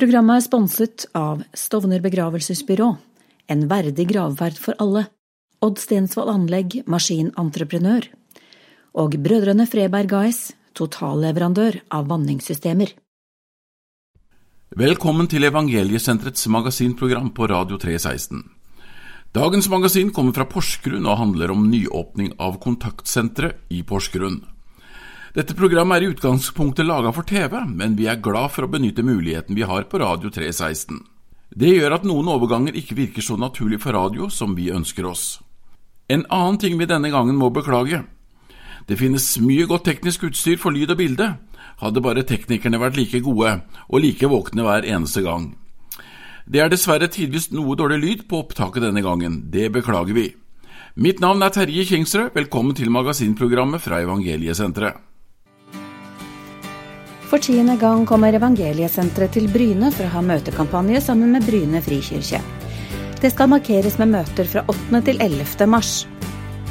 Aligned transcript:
Programmet 0.00 0.38
er 0.38 0.44
sponset 0.46 1.02
av 1.12 1.42
Stovner 1.52 2.00
begravelsesbyrå, 2.00 2.86
en 3.52 3.64
verdig 3.68 4.06
gravferd 4.08 4.56
for 4.56 4.78
alle, 4.80 5.02
Odd 5.60 5.76
Stensvold 5.76 6.30
Anlegg, 6.32 6.78
maskinentreprenør, 6.88 8.06
og 8.96 9.18
Brødrene 9.20 9.66
Freberg 9.68 10.14
AS, 10.16 10.38
totalleverandør 10.72 11.82
av 11.92 12.08
vanningssystemer. 12.08 12.94
Velkommen 14.80 15.28
til 15.28 15.44
Evangeliesenterets 15.50 16.48
magasinprogram 16.48 17.34
på 17.36 17.50
Radio 17.52 17.76
316. 17.76 18.40
Dagens 19.36 19.68
magasin 19.68 20.14
kommer 20.16 20.32
fra 20.32 20.48
Porsgrunn 20.48 21.04
og 21.04 21.20
handler 21.20 21.52
om 21.52 21.68
nyåpning 21.68 22.38
av 22.40 22.56
kontaktsenteret 22.64 23.68
i 23.68 23.84
Porsgrunn. 23.84 24.46
Dette 25.30 25.54
programmet 25.54 26.00
er 26.00 26.04
i 26.04 26.10
utgangspunktet 26.10 26.88
laga 26.88 27.12
for 27.14 27.22
TV, 27.22 27.52
men 27.70 27.92
vi 27.94 28.08
er 28.10 28.18
glad 28.18 28.50
for 28.50 28.66
å 28.66 28.70
benytte 28.70 29.04
muligheten 29.06 29.54
vi 29.54 29.62
har 29.62 29.84
på 29.86 30.00
Radio 30.02 30.26
316. 30.26 30.96
Det 31.54 31.70
gjør 31.70 31.94
at 31.94 32.06
noen 32.06 32.26
overganger 32.32 32.74
ikke 32.74 32.96
virker 32.98 33.22
så 33.22 33.36
naturlig 33.38 33.78
for 33.82 33.94
radio 33.94 34.26
som 34.26 34.56
vi 34.58 34.72
ønsker 34.74 35.06
oss. 35.06 35.38
En 36.10 36.24
annen 36.34 36.58
ting 36.58 36.74
vi 36.80 36.88
denne 36.90 37.12
gangen 37.14 37.38
må 37.38 37.52
beklage. 37.54 38.00
Det 38.90 38.98
finnes 38.98 39.26
mye 39.38 39.68
godt 39.70 39.84
teknisk 39.86 40.24
utstyr 40.26 40.58
for 40.58 40.74
lyd 40.74 40.90
og 40.90 40.98
bilde, 40.98 41.28
hadde 41.78 42.02
bare 42.02 42.24
teknikerne 42.26 42.80
vært 42.82 42.98
like 42.98 43.20
gode 43.22 43.52
og 43.86 44.02
like 44.02 44.30
våkne 44.32 44.64
hver 44.66 44.88
eneste 44.88 45.22
gang. 45.22 45.52
Det 46.50 46.58
er 46.58 46.72
dessverre 46.72 47.06
tidvis 47.06 47.52
noe 47.54 47.76
dårlig 47.78 48.00
lyd 48.02 48.24
på 48.26 48.40
opptaket 48.42 48.82
denne 48.82 49.04
gangen, 49.06 49.44
det 49.54 49.68
beklager 49.70 50.16
vi. 50.16 50.26
Mitt 50.98 51.22
navn 51.22 51.46
er 51.46 51.54
Terje 51.54 51.86
Kingsrød, 51.86 52.32
velkommen 52.34 52.74
til 52.74 52.90
magasinprogrammet 52.90 53.84
fra 53.84 54.02
Evangeliesenteret. 54.02 55.06
For 57.30 57.38
tiende 57.38 57.76
gang 57.78 58.00
kommer 58.06 58.34
Evangeliesenteret 58.34 59.36
til 59.36 59.44
Bryne 59.54 59.92
for 59.94 60.08
å 60.08 60.14
ha 60.16 60.20
møtekampanje 60.32 60.98
sammen 61.04 61.30
med 61.30 61.44
Bryne 61.46 61.78
frikirke. 61.78 62.40
Det 63.22 63.30
skal 63.30 63.52
markeres 63.52 64.00
med 64.00 64.10
møter 64.16 64.48
fra 64.50 64.64
8. 64.66 65.02
til 65.06 65.22
11. 65.22 65.68
mars. 65.70 65.92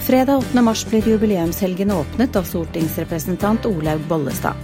Fredag 0.03 0.43
8. 0.49 0.63
mars 0.65 0.81
blir 0.89 1.07
jubileumshelgen 1.07 1.93
åpnet 1.95 2.35
av 2.35 2.49
stortingsrepresentant 2.49 3.69
Olaug 3.71 4.03
Bollestad. 4.11 4.59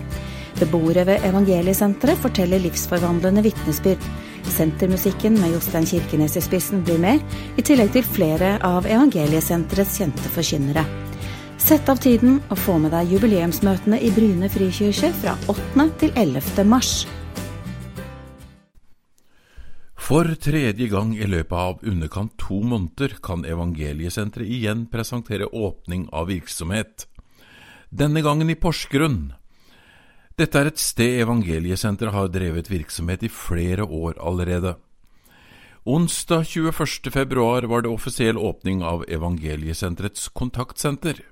Beboere 0.60 1.08
ved 1.08 1.24
Evangeliesenteret 1.30 2.20
forteller 2.20 2.60
livsforvandlende 2.66 3.46
vitnesbyrd. 3.48 4.04
Sentermusikken 4.52 5.40
med 5.40 5.56
Jostein 5.56 5.88
Kirkenes 5.88 6.36
i 6.36 6.44
spissen 6.44 6.84
blir 6.84 7.00
med, 7.00 7.24
i 7.56 7.64
tillegg 7.64 7.96
til 7.96 8.04
flere 8.04 8.58
av 8.68 8.84
Evangeliesenterets 8.84 9.96
kjente 10.02 10.36
forkynnere. 10.36 11.05
Sett 11.56 11.88
av 11.90 12.02
tiden 12.04 12.42
og 12.52 12.58
få 12.60 12.76
med 12.84 12.92
deg 12.92 13.14
jubileumsmøtene 13.16 13.98
i 14.04 14.10
Bryne 14.12 14.50
frikirke 14.52 15.10
fra 15.16 15.34
8. 15.48 15.86
til 16.02 16.12
11. 16.20 16.66
mars. 16.68 17.06
For 19.96 20.28
tredje 20.36 20.90
gang 20.92 21.16
i 21.16 21.26
løpet 21.26 21.56
av 21.56 21.80
underkant 21.88 22.36
to 22.38 22.60
måneder 22.60 23.16
kan 23.24 23.48
Evangeliesenteret 23.48 24.52
igjen 24.52 24.84
presentere 24.92 25.48
åpning 25.48 26.10
av 26.14 26.28
virksomhet. 26.30 27.08
Denne 27.90 28.22
gangen 28.22 28.52
i 28.52 28.58
Porsgrunn. 28.60 29.32
Dette 30.36 30.60
er 30.60 30.70
et 30.70 30.82
sted 30.84 31.22
Evangeliesenteret 31.24 32.14
har 32.14 32.34
drevet 32.36 32.70
virksomhet 32.70 33.24
i 33.24 33.32
flere 33.32 33.88
år 33.88 34.20
allerede. 34.20 34.76
Onsdag 35.86 36.44
21. 36.52 37.14
februar 37.14 37.64
var 37.72 37.86
det 37.86 37.94
offisiell 37.94 38.38
åpning 38.38 38.84
av 38.84 39.08
Evangeliesenterets 39.08 40.28
kontaktsenter. 40.36 41.24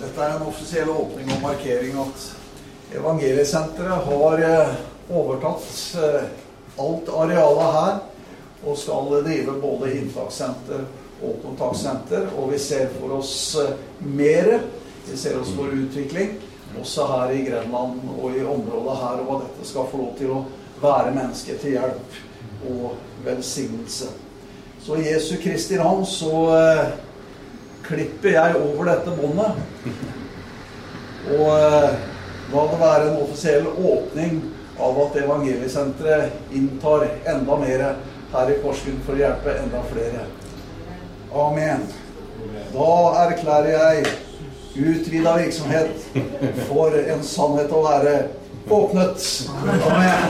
Dette 0.00 0.22
er 0.24 0.36
en 0.38 0.46
offisiell 0.48 0.88
åpning 0.88 1.28
og 1.34 1.42
markering 1.42 1.96
at 2.00 2.22
Evangeliesenteret 2.96 4.06
har 4.06 4.40
eh, 4.46 4.70
overtatt 5.12 5.66
eh, 6.00 6.30
alt 6.80 7.10
arealet 7.12 7.74
her 7.76 7.98
og 8.64 8.78
skal 8.80 9.10
drive 9.26 9.58
både 9.60 9.90
inntakssenter 9.98 10.86
og 11.20 11.36
kontaktsenter. 11.44 12.30
Og 12.32 12.54
vi 12.54 12.62
ser 12.64 12.88
for 12.96 13.18
oss 13.18 13.34
mer. 14.00 14.48
Vi 15.04 15.18
ser 15.20 15.36
oss 15.40 15.52
for 15.56 15.68
utvikling 15.68 16.38
også 16.80 17.06
her 17.12 17.34
i 17.36 17.44
Grenland 17.44 18.00
og 18.16 18.34
i 18.36 18.44
området 18.44 18.96
her, 19.02 19.20
og 19.20 19.28
hva 19.28 19.38
dette 19.44 19.68
skal 19.68 19.88
få 19.90 20.00
lov 20.00 20.10
til 20.18 20.32
å 20.32 20.42
være 20.80 21.14
mennesket 21.16 21.60
til 21.60 21.76
hjelp 21.76 22.18
og 22.70 22.98
velsignelse. 23.26 24.10
Så 24.80 24.96
i 24.96 25.08
Jesu 25.10 25.34
Kristi 25.42 25.76
navn 25.80 26.06
så 26.08 26.32
klipper 27.86 28.34
jeg 28.36 28.60
over 28.60 28.90
dette 28.90 29.16
båndet. 29.18 29.52
Og 31.30 31.48
eh, 31.54 31.90
la 32.52 32.64
det 32.70 32.80
være 32.80 33.10
en 33.10 33.20
offisiell 33.22 33.66
åpning 33.70 34.40
av 34.80 35.00
at 35.04 35.16
Evangeliesenteret 35.20 36.54
inntar 36.56 37.06
enda 37.28 37.58
mer 37.60 37.84
her 38.32 38.50
i 38.50 38.58
Porsgrunn 38.62 39.02
for 39.04 39.16
å 39.16 39.20
hjelpe 39.20 39.56
enda 39.60 39.82
flere. 39.90 40.24
Amen. 41.30 41.84
Da 42.72 42.90
erklærer 43.26 43.70
jeg 43.74 44.16
utvida 44.80 45.36
virksomhet 45.36 45.90
for 46.68 46.94
en 47.00 47.22
sannhet 47.26 47.72
å 47.74 47.82
være 47.84 48.14
åpnet. 48.70 49.28
Amen. 49.90 50.22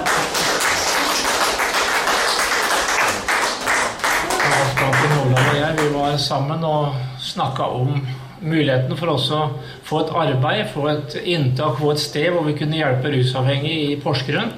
Vi 5.80 5.88
var 5.94 6.16
sammen 6.16 6.64
og 6.64 7.19
snakka 7.30 7.66
om 7.76 8.00
muligheten 8.40 8.96
for 8.96 9.14
oss 9.14 9.28
å 9.34 9.42
få 9.86 10.04
et 10.04 10.12
arbeid, 10.22 10.66
få 10.72 10.86
et 10.92 11.16
inntak, 11.28 11.78
få 11.80 11.92
et 11.94 12.02
sted 12.02 12.30
hvor 12.32 12.46
vi 12.48 12.56
kunne 12.58 12.78
hjelpe 12.78 13.12
rusavhengige 13.12 13.92
i 13.92 14.00
Porsgrunn. 14.00 14.52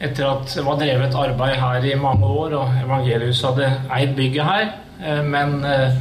Etter 0.00 0.28
at 0.28 0.54
det 0.56 0.64
var 0.64 0.78
drevet 0.80 1.16
arbeid 1.16 1.58
her 1.60 1.84
i 1.90 1.98
mange 2.00 2.28
år, 2.28 2.56
og 2.56 2.78
Evangelius 2.84 3.42
hadde 3.44 3.68
eid 3.92 4.14
bygget 4.16 4.48
her. 4.48 4.70
Eh, 5.00 5.22
men 5.24 5.60
eh, 5.64 5.98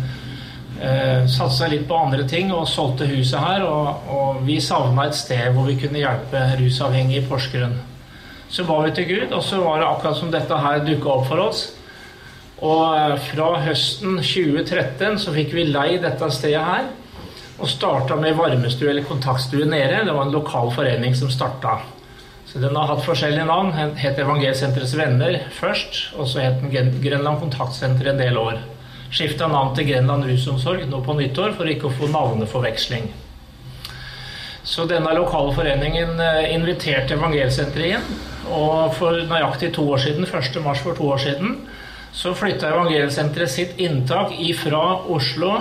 eh 0.80 1.26
satsa 1.28 1.68
litt 1.68 1.88
på 1.88 1.98
andre 1.98 2.24
ting 2.28 2.54
og 2.56 2.68
solgte 2.68 3.10
huset 3.10 3.40
her. 3.44 3.66
Og, 3.68 4.12
og 4.16 4.44
vi 4.48 4.60
savna 4.64 5.08
et 5.08 5.20
sted 5.20 5.52
hvor 5.56 5.68
vi 5.68 5.76
kunne 5.82 6.00
hjelpe 6.00 6.46
rusavhengige 6.62 7.24
i 7.24 7.28
Porsgrunn. 7.28 7.76
Så 8.50 8.64
ba 8.66 8.80
vi 8.86 8.96
til 8.96 9.06
Gud, 9.12 9.34
og 9.36 9.44
så 9.44 9.60
var 9.62 9.80
det 9.80 9.90
akkurat 9.90 10.18
som 10.18 10.32
dette 10.34 10.64
her 10.64 10.80
dukka 10.86 11.12
opp 11.20 11.28
for 11.30 11.44
oss. 11.44 11.68
Og 12.59 12.97
eh, 12.97 13.14
fra 13.30 13.52
høsten 13.64 14.18
2013 14.20 15.20
så 15.24 15.36
fikk 15.36 15.53
vi 15.56 15.70
lei 15.70 16.00
dette 16.02 16.31
stedet 16.36 16.66
her. 16.66 16.90
Og 17.59 17.68
starta 17.68 18.16
med 18.16 18.38
varmestue 18.40 18.92
eller 18.92 19.08
kontaktstue 19.08 19.68
nede. 19.68 20.03
Det 20.08 20.16
var 20.16 20.28
en 20.28 20.36
lokal 20.36 20.72
forening 20.75 21.16
som 21.16 21.31
starta. 21.31 21.80
Så 22.50 22.59
den 22.59 22.75
har 22.75 22.88
hatt 22.90 23.06
forskjellige 23.06 23.46
navn. 23.46 23.72
Den 23.75 23.96
het 24.00 24.20
Evangelsenterets 24.20 24.96
Venner 24.97 25.40
først. 25.53 26.03
Og 26.18 26.28
så 26.28 26.44
het 26.46 26.62
den 26.64 26.94
Grenland 27.03 27.44
Kontaktsenter 27.44 28.12
en 28.12 28.22
del 28.22 28.40
år. 28.40 28.62
Skifta 29.09 29.47
navn 29.50 29.74
til 29.76 29.88
Grenland 29.90 30.28
Rusomsorg 30.30 30.86
nå 30.88 31.02
på 31.06 31.16
nyttår 31.18 31.56
for 31.58 31.70
ikke 31.70 31.90
å 31.90 31.96
få 31.97 32.09
navneforveksling. 32.14 33.09
Så 34.70 34.86
denne 34.86 35.16
lokale 35.18 35.53
foreningen 35.56 36.20
eh, 36.22 36.52
inviterte 36.53 37.16
Evangelsenteret 37.18 37.97
inn. 37.97 38.20
Og 38.53 38.94
for 38.97 39.18
nøyaktig 39.30 39.72
to 39.76 39.86
år 39.94 40.02
siden, 40.03 40.26
1. 40.26 40.59
mars 40.66 40.81
for 40.86 40.97
to 40.97 41.08
år 41.09 41.22
siden, 41.22 41.56
så 42.12 42.34
flytta 42.36 42.70
Evangeliesenteret 42.74 43.52
sitt 43.52 43.80
inntak 43.80 44.34
ifra 44.42 44.81
Oslo 45.12 45.53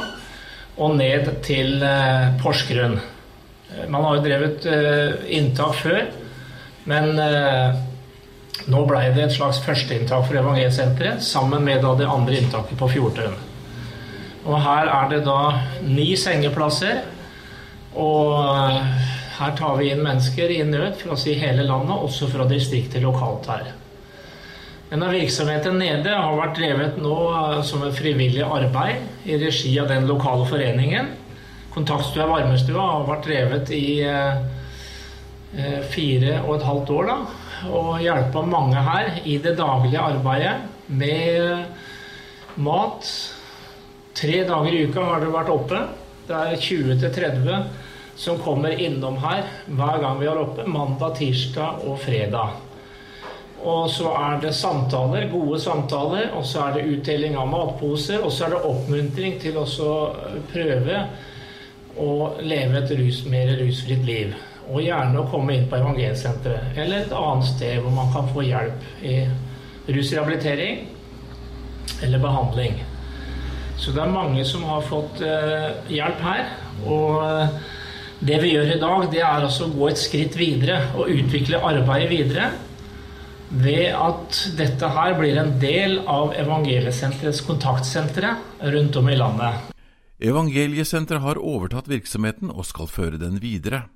og 0.78 0.94
ned 0.97 1.28
til 1.44 1.82
eh, 1.82 2.31
Porsgrunn. 2.41 2.97
Eh, 2.98 3.84
man 3.91 4.06
har 4.06 4.16
jo 4.16 4.25
drevet 4.25 4.66
eh, 4.70 5.28
inntak 5.38 5.76
før, 5.82 6.00
men 6.88 7.10
nå 8.69 8.78
ble 8.88 9.00
det 9.12 9.26
et 9.26 9.34
slags 9.34 9.60
førsteinntak 9.60 10.25
for 10.25 10.38
Evangeliesenteret 10.41 11.20
sammen 11.25 11.66
med 11.66 11.84
det 11.98 12.09
andre 12.09 12.41
inntaket 12.41 12.80
på 12.80 12.88
Fjordtun. 12.94 13.36
Og 14.48 14.56
her 14.65 14.88
er 14.88 15.10
det 15.12 15.22
da 15.27 15.41
ni 15.84 16.15
sengeplasser. 16.16 17.03
Og 17.98 18.39
her 19.39 19.53
tar 19.59 19.77
vi 19.77 19.91
inn 19.92 20.00
mennesker 20.04 20.50
i 20.54 20.62
nød 20.65 20.97
fra 21.03 21.16
si 21.21 21.34
hele 21.36 21.66
landet, 21.68 21.92
også 21.92 22.30
fra 22.33 22.47
distriktet 22.48 23.04
lokalt 23.04 23.50
her. 23.53 23.68
Denne 24.88 25.10
virksomheten 25.12 25.74
nede 25.76 26.14
har 26.16 26.36
vært 26.38 26.54
drevet 26.56 26.94
nå 27.02 27.16
eh, 27.28 27.58
som 27.68 27.82
et 27.84 27.96
frivillig 27.96 28.40
arbeid 28.44 29.28
i 29.28 29.36
regi 29.36 29.74
av 29.82 29.90
den 29.90 30.06
lokale 30.08 30.46
foreningen. 30.48 31.10
Kontaktstua 31.74 32.24
Varmestua 32.30 32.86
har 32.94 33.04
vært 33.10 33.26
drevet 33.26 33.72
i 33.76 34.00
eh, 34.08 34.38
eh, 35.52 35.82
fire 35.92 36.38
og 36.46 36.54
et 36.54 36.64
halvt 36.64 36.92
år. 36.94 37.10
da, 37.10 37.18
Og 37.68 37.90
hjelpa 38.00 38.44
mange 38.48 38.84
her 38.86 39.18
i 39.28 39.36
det 39.44 39.58
daglige 39.58 40.06
arbeidet 40.14 40.54
med 40.88 42.56
mat. 42.56 43.10
Tre 44.16 44.38
dager 44.48 44.72
i 44.72 44.86
uka 44.88 45.04
har 45.04 45.20
det 45.20 45.34
vært 45.34 45.52
oppe. 45.52 45.82
Det 46.30 46.38
er 46.46 46.64
20-30 46.64 47.68
som 48.18 48.40
kommer 48.40 48.72
innom 48.72 49.20
her 49.20 49.44
hver 49.68 50.00
gang 50.00 50.16
vi 50.16 50.32
har 50.32 50.40
oppe. 50.40 50.64
Mandag, 50.64 51.20
tirsdag 51.20 51.84
og 51.84 52.00
fredag. 52.08 52.67
Og 53.66 53.89
så 53.91 54.10
er 54.15 54.39
det 54.43 54.53
samtaler, 54.55 55.27
gode 55.33 55.59
samtaler, 55.60 56.31
og 56.39 56.45
så 56.47 56.69
er 56.69 56.77
det 56.77 56.91
utdeling 56.93 57.34
av 57.39 57.49
matposer. 57.51 58.22
Og 58.22 58.33
så 58.33 58.47
er 58.47 58.55
det 58.55 58.66
oppmuntring 58.69 59.39
til 59.43 59.59
å 59.59 59.66
prøve 60.53 61.01
å 61.99 62.13
leve 62.45 62.78
et 62.78 62.93
rus, 63.01 63.25
mer 63.27 63.57
rusfritt 63.59 64.07
liv. 64.07 64.37
og 64.69 64.83
gjerne 64.84 65.16
å 65.16 65.28
komme 65.33 65.55
inn 65.57 65.63
på 65.65 65.78
evangelsenteret 65.78 66.77
eller 66.77 67.07
et 67.07 67.13
annet 67.16 67.47
sted 67.49 67.78
hvor 67.81 67.89
man 67.97 68.10
kan 68.13 68.27
få 68.28 68.43
hjelp 68.45 68.83
i 69.01 69.15
rusrehabilitering 69.89 70.83
eller 72.05 72.21
behandling. 72.21 72.77
Så 73.81 73.95
det 73.97 74.03
er 74.03 74.13
mange 74.13 74.45
som 74.45 74.66
har 74.69 74.84
fått 74.84 75.22
uh, 75.25 75.72
hjelp 75.89 76.21
her. 76.21 76.53
Og 76.84 77.16
uh, 77.16 77.57
det 78.21 78.43
vi 78.43 78.53
gjør 78.53 78.75
i 78.75 78.81
dag, 78.83 79.09
det 79.09 79.22
er 79.22 79.49
altså 79.49 79.71
å 79.71 79.72
gå 79.72 79.89
et 79.89 80.05
skritt 80.05 80.37
videre 80.37 80.83
og 80.99 81.15
utvikle 81.16 81.65
arbeidet 81.65 82.13
videre 82.13 82.51
ved 83.50 83.95
at 83.97 84.39
dette 84.59 84.89
her 84.92 85.16
blir 85.18 85.39
en 85.41 85.54
del 85.62 85.98
av 86.04 86.34
Evangeliesenterets 86.36 87.41
kontaktsentre 87.47 88.34
rundt 88.74 88.97
om 89.00 89.09
i 89.09 89.16
landet. 89.16 89.68
Evangeliesenteret 90.18 91.22
har 91.22 91.39
overtatt 91.39 91.89
virksomheten 91.89 92.50
og 92.50 92.66
skal 92.66 92.91
føre 92.91 93.21
den 93.21 93.39
videre. 93.42 93.86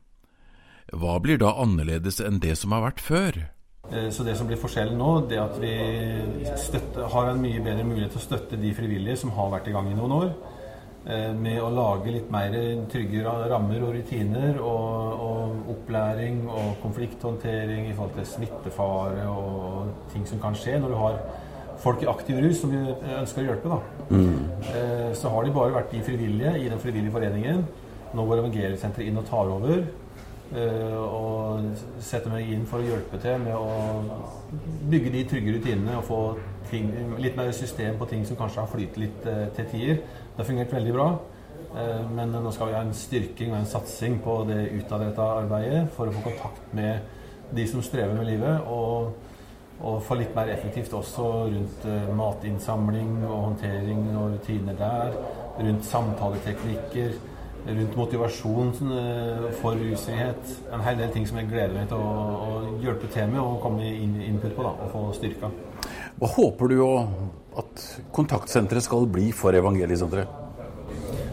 Hva 0.92 1.18
blir 1.22 1.40
da 1.42 1.54
annerledes 1.62 2.20
enn 2.22 2.40
det 2.42 2.54
som 2.60 2.74
har 2.76 2.84
vært 2.86 3.02
før? 3.02 3.38
Eh, 3.90 4.08
så 4.14 4.24
det 4.24 4.36
som 4.38 4.48
blir 4.48 4.60
forskjellen 4.60 4.98
nå, 4.98 5.12
det 5.28 5.38
er 5.38 5.44
at 5.44 5.58
vi 5.60 5.74
støtte, 6.60 7.08
har 7.12 7.30
en 7.30 7.42
mye 7.42 7.62
bedre 7.64 7.86
mulighet 7.86 8.14
til 8.14 8.22
å 8.22 8.26
støtte 8.28 8.60
de 8.60 8.72
frivillige 8.76 9.18
som 9.24 9.34
har 9.36 9.50
vært 9.52 9.68
i 9.68 9.74
gang 9.74 9.90
i 9.90 9.96
noen 9.98 10.16
år. 10.20 10.30
Eh, 11.02 11.32
med 11.34 11.56
å 11.58 11.66
lage 11.74 12.12
litt 12.14 12.28
mer 12.30 12.52
trygge 12.86 13.24
rammer 13.50 13.80
og 13.82 13.96
rutiner 13.96 14.60
og, 14.62 15.22
og 15.24 15.72
opplæring 15.72 16.44
og 16.46 16.76
konflikthåndtering 16.84 17.88
i 17.88 17.96
forhold 17.96 18.14
til 18.20 18.28
smittefare 18.30 19.24
og 19.26 19.88
ting 20.12 20.28
som 20.30 20.38
kan 20.44 20.54
skje 20.54 20.76
når 20.78 20.94
du 20.94 20.98
har 21.00 21.18
folk 21.82 22.04
i 22.04 22.10
aktiv 22.12 22.38
rus 22.44 22.60
som 22.62 22.70
vi 22.70 22.84
ønsker 23.16 23.42
å 23.42 23.48
hjelpe. 23.48 23.72
Da. 23.72 24.06
Mm. 24.14 24.46
Eh, 24.76 25.10
så 25.18 25.34
har 25.34 25.42
de 25.42 25.56
bare 25.58 25.74
vært 25.74 25.90
de 25.90 26.04
frivillige 26.06 26.54
i 26.60 26.70
den 26.70 26.84
frivillige 26.86 27.16
foreningen. 27.18 27.66
Nå 28.14 28.28
går 28.28 28.44
Evangeliesenteret 28.44 29.10
inn 29.10 29.18
og 29.18 29.26
tar 29.26 29.50
over. 29.58 29.84
Eh, 30.54 30.98
og 31.02 31.66
setter 31.98 32.30
meg 32.30 32.46
inn 32.54 32.66
for 32.70 32.78
å 32.78 32.86
hjelpe 32.86 33.18
til 33.18 33.42
med 33.42 33.58
å 33.58 34.56
bygge 34.86 35.16
de 35.16 35.26
trygge 35.34 35.58
rutinene 35.58 35.98
og 35.98 36.06
få 36.06 36.24
ting, 36.70 36.92
litt 37.18 37.34
mer 37.34 37.50
system 37.56 37.98
på 37.98 38.06
ting 38.12 38.22
som 38.28 38.38
kanskje 38.38 38.62
har 38.62 38.70
flytet 38.70 39.02
litt 39.02 39.32
til 39.58 39.72
tider. 39.74 40.04
Det 40.32 40.40
har 40.40 40.48
fungert 40.48 40.72
veldig 40.72 40.94
bra. 40.96 41.08
Eh, 41.76 42.04
men 42.10 42.32
nå 42.34 42.52
skal 42.52 42.70
vi 42.70 42.76
ha 42.76 42.84
en 42.86 42.94
styrking 42.96 43.52
og 43.52 43.60
en 43.60 43.68
satsing 43.68 44.20
på 44.24 44.38
det 44.48 44.60
utadrettede 44.78 45.42
arbeidet 45.42 45.82
for 45.96 46.08
å 46.08 46.14
få 46.16 46.24
kontakt 46.30 46.72
med 46.76 47.52
de 47.52 47.66
som 47.68 47.84
strever 47.84 48.16
med 48.18 48.32
livet. 48.32 48.66
og 48.66 49.12
og 49.82 49.96
få 50.06 50.14
litt 50.14 50.34
mer 50.36 50.46
effektivt 50.52 50.92
også 50.94 51.24
rundt 51.50 51.86
matinnsamling 52.14 53.24
og 53.24 53.32
håndtering 53.48 54.04
og 54.14 54.36
rutiner 54.36 54.76
der. 54.78 55.16
Rundt 55.58 55.88
samtaleteknikker 55.88 57.16
rundt 57.66 57.96
motivasjon 57.96 58.68
eh, 58.68 59.50
for 59.60 59.78
rusfrihet. 59.78 60.56
En 60.74 60.80
hel 60.80 60.98
del 60.98 61.12
ting 61.14 61.28
som 61.28 61.38
jeg 61.38 61.50
gleder 61.50 61.76
meg 61.76 61.90
til 61.90 62.00
å, 62.00 62.14
å 62.46 62.78
hjelpe 62.82 63.10
til 63.12 63.30
med 63.30 63.42
og 63.42 63.60
komme 63.62 63.86
inn, 63.86 64.18
input 64.26 64.56
på 64.56 64.66
da, 64.66 64.74
og 64.82 64.90
få 64.94 65.04
styrka. 65.18 65.52
Hva 66.22 66.28
håper 66.36 66.70
du 66.70 66.76
at 67.58 67.80
kontaktsenteret 68.14 68.84
skal 68.86 69.08
bli 69.10 69.32
for 69.34 69.56
Evangeliesenteret? 69.58 70.28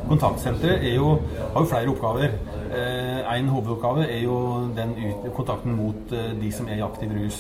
Kontaktsenteret 0.10 0.82
jo, 0.96 1.12
har 1.38 1.62
jo 1.62 1.70
flere 1.70 1.92
oppgaver. 1.92 2.34
Eh, 2.74 3.20
en 3.36 3.52
hovedoppgave 3.54 4.08
er 4.10 4.24
jo 4.24 4.40
den 4.74 4.96
kontakten 5.38 5.78
mot 5.78 6.10
eh, 6.18 6.32
de 6.42 6.50
som 6.50 6.66
er 6.66 6.80
i 6.80 6.86
aktiv 6.88 7.14
rus. 7.14 7.38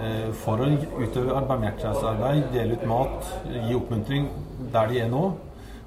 Eh, 0.00 0.34
for 0.42 0.58
å 0.58 0.72
utøve 1.04 1.38
barmhjertighetsarbeid, 1.52 2.48
dele 2.56 2.80
ut 2.80 2.90
mat, 2.90 3.30
gi 3.46 3.78
oppmuntring 3.78 4.26
der 4.74 4.90
de 4.90 5.04
er 5.04 5.12
nå. 5.14 5.24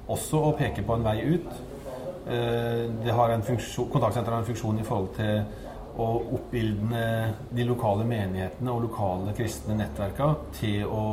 Også 0.08 0.40
å 0.40 0.56
peke 0.56 0.80
på 0.80 0.96
en 0.96 1.04
vei 1.04 1.18
ut. 1.34 1.58
Har 2.30 3.32
funksjon, 3.44 3.88
kontaktsenteret 3.92 4.32
har 4.32 4.42
en 4.44 4.48
funksjon 4.48 4.80
i 4.80 4.84
forhold 4.86 5.12
til 5.16 5.42
å 6.00 6.08
oppildne 6.36 7.04
de 7.52 7.66
lokale 7.68 8.06
menighetene 8.08 8.72
og 8.72 8.86
lokale 8.86 9.34
kristne 9.36 9.76
nettverka 9.78 10.30
til 10.56 10.86
å 10.88 11.04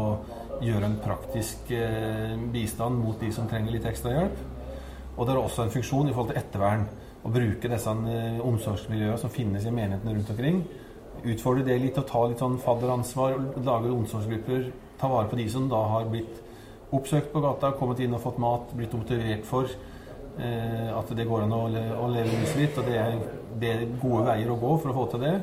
gjøre 0.63 0.87
en 0.87 0.99
praktisk 1.03 1.71
eh, 1.75 2.33
bistand 2.53 2.97
mot 3.01 3.19
de 3.21 3.31
som 3.33 3.49
trenger 3.49 3.75
litt 3.75 3.85
ekstra 3.89 4.15
hjelp. 4.15 4.39
Og 5.17 5.25
det 5.25 5.33
har 5.33 5.41
også 5.41 5.65
en 5.65 5.73
funksjon 5.73 6.09
i 6.09 6.15
forhold 6.15 6.33
til 6.33 6.41
ettervern. 6.41 6.87
Å 7.25 7.33
bruke 7.33 7.71
disse 7.71 7.93
eh, 8.13 8.41
omsorgsmiljøene 8.45 9.21
som 9.21 9.33
finnes 9.33 9.65
i 9.65 9.73
menighetene 9.73 10.15
rundt 10.15 10.33
omkring. 10.33 10.63
Utfordre 11.27 11.65
det 11.67 11.79
litt 11.81 11.97
og 11.99 12.07
ta 12.09 12.23
litt 12.29 12.41
sånn 12.41 12.59
fadderansvar. 12.63 13.37
Lage 13.65 13.93
omsorgsgrupper. 13.93 14.69
Ta 15.01 15.11
vare 15.11 15.29
på 15.29 15.39
de 15.39 15.47
som 15.53 15.69
da 15.69 15.83
har 15.93 16.09
blitt 16.09 16.43
oppsøkt 16.95 17.33
på 17.33 17.43
gata, 17.43 17.73
kommet 17.75 17.99
inn 17.99 18.15
og 18.15 18.23
fått 18.23 18.39
mat, 18.39 18.69
blitt 18.77 18.93
motivert 18.95 19.43
for 19.45 19.67
at 20.37 21.13
det 21.17 21.25
går 21.27 21.45
an 21.45 21.53
å, 21.55 21.63
å 22.01 22.09
leve 22.13 22.29
livet 22.29 22.57
litt, 22.59 22.77
og 22.77 22.89
det 22.89 22.97
er, 23.01 23.15
det 23.57 23.71
er, 23.73 23.85
gode 24.01 24.25
veier 24.27 24.51
å 24.53 24.57
gå 24.61 24.73
for 24.83 24.91
å 24.91 24.97
få 24.97 25.05
til 25.13 25.23
det. 25.25 25.33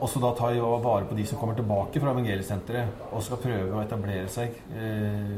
Og 0.00 0.08
så 0.08 0.22
da 0.22 0.30
tar 0.36 0.54
jeg 0.56 0.64
vare 0.64 1.04
på 1.04 1.16
de 1.18 1.26
som 1.28 1.36
kommer 1.36 1.58
tilbake 1.58 2.00
fra 2.00 2.14
evangeliesenteret 2.14 3.02
og 3.12 3.24
skal 3.24 3.42
prøve 3.42 3.74
å 3.76 3.82
etablere 3.82 4.30
seg 4.32 4.54
eh, 4.72 5.34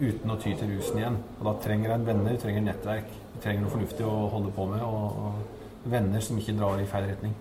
uten 0.00 0.32
å 0.32 0.38
ty 0.40 0.54
til 0.56 0.72
rusen 0.72 1.02
igjen. 1.02 1.18
Og 1.36 1.50
da 1.50 1.52
trenger 1.60 1.90
jeg 1.90 2.00
en 2.00 2.06
venner, 2.08 2.38
trenger 2.40 2.64
nettverk, 2.70 3.12
trenger 3.44 3.66
noe 3.66 3.74
fornuftig 3.74 4.08
å 4.08 4.14
holde 4.32 4.54
på 4.56 4.64
med. 4.70 4.80
Og, 4.86 5.20
og 5.26 5.56
venner 5.90 6.22
som 6.24 6.38
ikke 6.38 6.56
drar 6.56 6.80
i 6.80 6.86
feil 6.88 7.10
retning. 7.10 7.34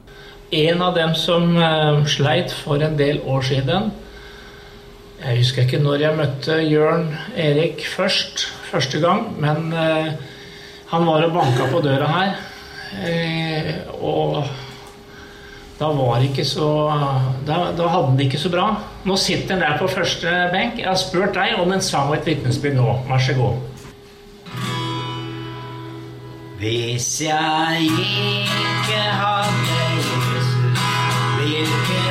En 0.56 0.82
av 0.86 0.96
dem 0.98 1.16
som 1.18 1.56
uh, 1.58 2.04
sleit 2.10 2.54
for 2.54 2.82
en 2.84 2.98
del 3.00 3.24
år 3.26 3.42
siden 3.48 3.90
Jeg 5.16 5.40
husker 5.40 5.66
ikke 5.66 5.80
når 5.82 6.02
jeg 6.04 6.18
møtte 6.20 6.58
Jørn 6.62 7.08
Erik 7.40 7.86
først, 7.88 8.46
første 8.76 9.02
gang, 9.04 9.32
men 9.42 9.72
uh, 9.74 10.12
han 10.92 11.08
var 11.08 11.26
og 11.26 11.34
banka 11.36 11.72
på 11.72 11.82
døra 11.86 12.12
her. 12.12 12.38
Uh, 12.96 13.72
og 14.06 14.46
da 15.76 15.90
var 15.92 16.20
det 16.22 16.30
ikke 16.30 16.46
så 16.48 16.68
da, 17.44 17.56
da, 17.76 17.88
hadde 17.92 18.08
han 18.08 18.20
det 18.20 18.30
ikke 18.30 18.40
så 18.40 18.52
bra. 18.54 18.70
Nå 19.04 19.18
sitter 19.20 19.58
han 19.58 19.64
der 19.66 19.80
på 19.80 19.90
første 19.92 20.32
benk. 20.54 20.80
Jeg 20.80 20.88
har 20.88 21.00
spurt 21.00 21.36
deg 21.36 21.60
om 21.60 21.74
en 21.76 21.84
sang 21.84 22.12
og 22.12 22.20
et 22.20 22.30
vitnesbyrd 22.30 22.78
nå. 22.80 22.88
Vær 23.10 23.26
så 23.26 23.36
god. 23.36 23.64
Hvis 26.62 27.10
jeg 27.22 27.90
ikke 27.92 29.04
hadde 29.20 29.78
Jesus, 29.98 30.48
hvilken 31.38 32.05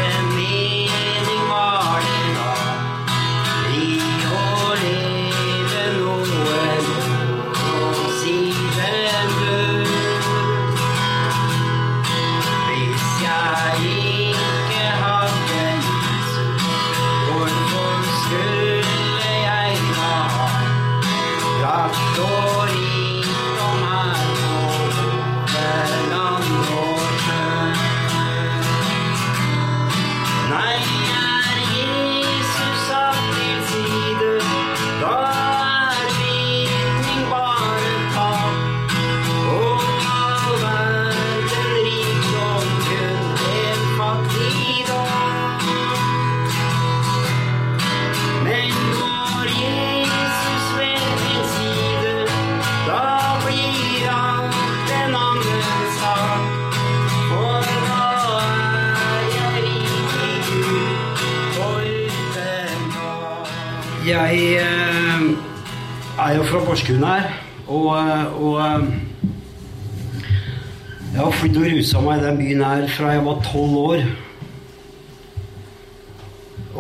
flyttet 71.44 71.60
og 71.60 71.74
rusa 71.76 72.00
meg 72.00 72.20
i 72.20 72.24
den 72.24 72.38
byen 72.40 72.62
her 72.64 72.84
fra 72.88 73.10
jeg 73.12 73.24
var 73.26 73.40
tolv 73.44 73.74
år. 73.76 74.04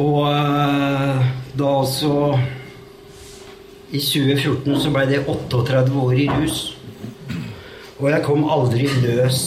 Og 0.00 0.20
eh, 0.30 1.26
da 1.58 1.72
altså 1.82 2.38
I 3.92 4.00
2014 4.00 4.78
så 4.80 4.92
ble 4.94 5.04
det 5.10 5.20
38 5.28 5.98
år 6.00 6.14
i 6.16 6.28
rus. 6.32 6.62
Og 7.98 8.08
jeg 8.08 8.24
kom 8.24 8.48
aldri 8.48 8.88
løs 9.04 9.42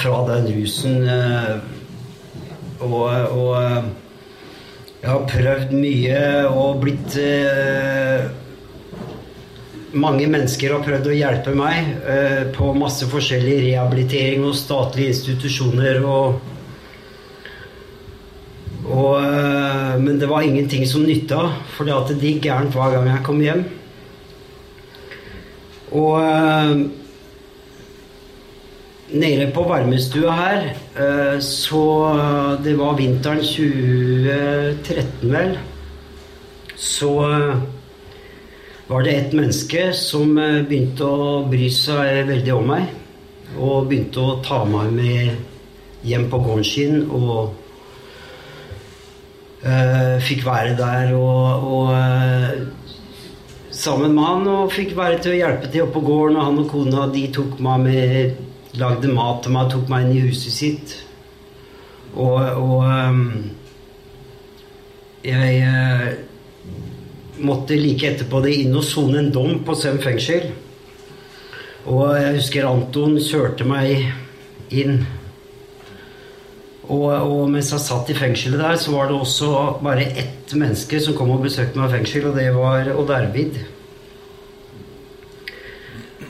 fra 0.00 0.18
den 0.32 0.50
rusen. 0.50 0.98
Og, 2.82 3.06
og 3.06 3.54
jeg 4.98 5.12
har 5.12 5.30
prøvd 5.30 5.78
mye 5.78 6.26
og 6.50 6.82
blitt 6.82 7.16
eh, 7.22 8.26
mange 9.96 10.28
mennesker 10.30 10.74
har 10.74 10.84
prøvd 10.84 11.08
å 11.10 11.16
hjelpe 11.16 11.54
meg 11.56 11.94
eh, 12.08 12.42
på 12.54 12.72
masse 12.76 13.08
forskjellig 13.10 13.56
rehabilitering 13.70 14.44
og 14.46 14.56
statlige 14.58 15.14
institusjoner 15.14 16.04
og 16.04 16.54
og, 18.86 19.18
eh, 19.18 19.96
men 19.98 20.18
det 20.20 20.28
var 20.30 20.42
ingenting 20.46 20.86
som 20.86 21.02
nytta, 21.02 21.40
for 21.74 21.88
det 21.88 22.20
gikk 22.22 22.44
gærent 22.46 22.74
hver 22.74 22.94
gang 22.94 23.08
jeg 23.10 23.24
kom 23.26 23.42
hjem. 23.42 23.64
Og 25.96 26.20
eh, 26.22 26.74
nede 29.16 29.48
på 29.54 29.66
varmestua 29.66 30.36
her, 30.38 30.68
eh, 30.94 31.38
så 31.40 31.84
Det 32.62 32.74
var 32.78 32.96
vinteren 32.98 33.42
2013, 33.42 35.32
vel. 35.32 35.56
Så 36.76 37.10
var 38.86 39.02
det 39.02 39.14
et 39.16 39.34
menneske 39.34 39.88
som 39.98 40.36
begynte 40.36 41.06
å 41.06 41.42
bry 41.50 41.68
seg 41.74 42.26
veldig 42.28 42.54
om 42.54 42.68
meg. 42.70 42.90
Og 43.56 43.88
begynte 43.90 44.22
å 44.22 44.40
ta 44.46 44.64
meg 44.68 44.92
med 44.94 46.06
hjem 46.06 46.28
på 46.30 46.42
gården 46.42 46.66
sin 46.66 47.00
og 47.10 47.54
Uh, 49.66 50.20
fikk 50.22 50.44
være 50.46 50.76
der 50.78 51.14
og, 51.16 51.62
og 51.66 51.88
uh, 51.90 52.50
sammen 53.74 54.12
med 54.14 54.22
han 54.22 54.44
og 54.52 54.70
fikk 54.70 54.92
være 54.94 55.16
til 55.24 55.32
å 55.32 55.38
hjelpe 55.40 55.70
til 55.72 55.86
oppe 55.86 55.96
på 55.96 56.02
gården. 56.06 56.36
Og 56.36 56.44
han 56.46 56.60
og 56.62 56.68
kona 56.70 57.06
de 57.10 57.24
tok 57.34 57.56
meg 57.64 57.86
med 57.86 58.44
Lagde 58.76 59.08
mat 59.08 59.40
til 59.40 59.54
meg, 59.54 59.70
tok 59.72 59.88
meg 59.88 60.04
inn 60.04 60.12
i 60.12 60.24
huset 60.26 60.52
sitt. 60.52 60.94
Og, 62.12 62.36
og 62.36 62.84
um, 62.84 63.22
jeg 65.24 65.62
uh, 65.64 66.10
måtte 67.44 67.76
like 67.78 68.08
etterpå 68.12 68.40
det 68.44 68.54
inn 68.62 68.76
og 68.76 68.84
sone 68.86 69.20
en 69.20 69.32
dom 69.34 69.60
på 69.66 69.76
Sem 69.78 69.98
fengsel. 70.02 70.50
Og 71.86 72.16
jeg 72.18 72.38
husker 72.40 72.66
Anton 72.68 73.18
kjørte 73.22 73.66
meg 73.68 74.08
inn 74.74 75.04
og, 76.86 77.06
og, 77.10 77.46
mens 77.50 77.72
jeg 77.72 77.82
satt 77.82 78.10
i 78.12 78.16
fengselet 78.16 78.60
der, 78.62 78.76
så 78.78 78.92
var 78.94 79.08
det 79.10 79.16
også 79.18 79.48
bare 79.82 80.06
ett 80.06 80.52
menneske 80.54 81.00
som 81.02 81.16
kom 81.18 81.32
og 81.34 81.42
besøkte 81.42 81.80
meg 81.80 81.90
i 81.90 81.96
fengsel, 81.96 82.28
og 82.30 82.38
det 82.38 82.46
var 82.54 82.92
Odd 82.94 83.10
Arvid. 83.10 83.58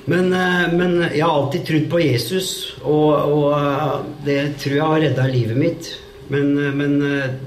Men, 0.06 0.32
eh, 0.32 0.72
men, 0.72 0.96
jeg 1.10 1.24
har 1.24 1.34
alltid 1.34 1.66
trodd 1.66 1.86
på 1.92 2.00
Jesus, 2.00 2.50
og, 2.80 3.12
og, 3.26 3.46
eh, 3.58 3.94
det 4.24 4.40
tror 4.62 4.76
jeg 4.78 4.90
har 4.94 5.04
redda 5.04 5.28
livet 5.28 5.60
mitt. 5.60 5.92
Men, 6.32 6.56
eh, 6.56 6.72
men, 6.72 6.96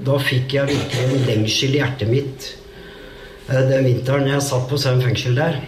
da 0.06 0.18
fikk 0.22 0.54
jeg 0.60 0.70
virkelig 0.70 1.06
en 1.08 1.28
lengsel 1.32 1.74
i 1.74 1.80
hjertet 1.80 2.12
mitt 2.12 2.50
den 3.50 3.86
vinteren 3.86 4.28
jeg 4.30 4.42
satt 4.46 4.68
på 4.70 4.78
Saum 4.78 5.00
fengsel 5.02 5.38
der. 5.38 5.60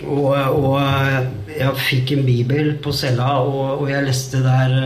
Og, 0.00 0.32
og, 0.32 0.78
jeg 1.52 1.80
fikk 1.84 2.14
en 2.14 2.22
bibel 2.24 2.70
på 2.80 2.92
cella, 2.96 3.34
og, 3.44 3.82
og 3.82 3.90
jeg 3.90 4.06
leste 4.06 4.40
der 4.44 4.76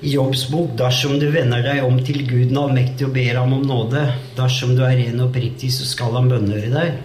i 0.00 0.12
Jobbs 0.14 0.46
bok 0.52 0.72
dersom 0.78 1.18
du 1.20 1.26
vender 1.32 1.64
deg 1.64 1.82
om 1.84 1.98
til 2.04 2.22
Gud 2.28 2.50
den 2.50 2.60
allmektige 2.60 3.08
og 3.08 3.14
ber 3.16 3.40
ham 3.40 3.52
om 3.56 3.66
nåde, 3.68 4.06
dersom 4.36 4.74
du 4.76 4.84
er 4.86 4.96
ren 5.00 5.20
og 5.20 5.30
oppriktig, 5.30 5.72
så 5.74 5.88
skal 5.88 6.16
han 6.16 6.30
bønnhøre 6.32 6.72
deg. 6.72 6.96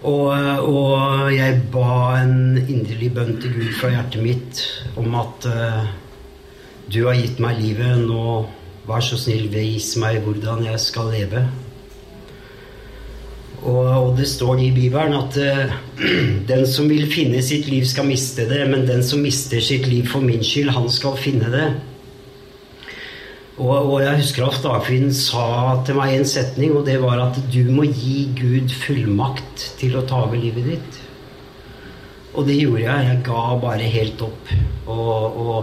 Og, 0.00 0.32
og, 0.64 1.28
jeg 1.34 1.58
ba 1.72 2.20
en 2.22 2.56
inderlig 2.62 3.10
bønn 3.16 3.34
til 3.40 3.52
Gud 3.58 3.74
fra 3.76 3.90
hjertet 3.92 4.24
mitt 4.24 4.62
om 5.00 5.12
at 5.20 5.48
uh, 5.50 5.82
du 6.88 7.02
har 7.04 7.18
gitt 7.18 7.40
meg 7.42 7.60
livet, 7.60 8.00
nå 8.08 8.46
vær 8.88 9.04
så 9.04 9.18
snill, 9.20 9.50
vis 9.52 9.92
meg 10.00 10.22
hvordan 10.24 10.64
jeg 10.70 10.80
skal 10.80 11.12
leve. 11.12 11.44
Og, 13.60 13.84
og, 13.84 14.10
det 14.16 14.24
står 14.28 14.62
i 14.64 14.70
Bibelen 14.72 15.14
at 15.18 15.36
uh, 15.36 15.72
den 16.50 16.64
som 16.68 16.88
vil 16.88 17.04
finne 17.12 17.42
sitt 17.44 17.68
liv, 17.68 17.84
skal 17.88 18.08
miste 18.08 18.48
det. 18.48 18.62
Men 18.70 18.86
den 18.88 19.04
som 19.04 19.20
mister 19.24 19.60
sitt 19.64 19.88
liv 19.90 20.08
for 20.08 20.24
min 20.24 20.44
skyld, 20.44 20.72
han 20.76 20.88
skal 20.92 21.18
finne 21.20 21.50
det. 21.52 21.68
Og, 23.60 23.74
og 23.76 23.98
jeg 24.00 24.22
husker 24.22 24.46
at 24.46 24.62
Dagfinn 24.64 25.10
sa 25.12 25.82
til 25.84 25.98
meg 25.98 26.14
en 26.16 26.28
setning, 26.28 26.72
og 26.72 26.86
det 26.88 26.96
var 27.02 27.20
at 27.26 27.36
du 27.52 27.66
må 27.68 27.84
gi 27.84 28.30
Gud 28.38 28.72
fullmakt 28.72 29.66
til 29.80 29.98
å 29.98 30.06
ta 30.08 30.22
over 30.24 30.40
livet 30.40 30.70
ditt. 30.70 31.00
Og 32.30 32.46
det 32.48 32.56
gjorde 32.56 32.86
jeg. 32.86 33.10
Jeg 33.10 33.20
ga 33.26 33.42
bare 33.60 33.90
helt 33.92 34.24
opp. 34.24 34.54
Og, 34.88 35.36
og 35.44 35.58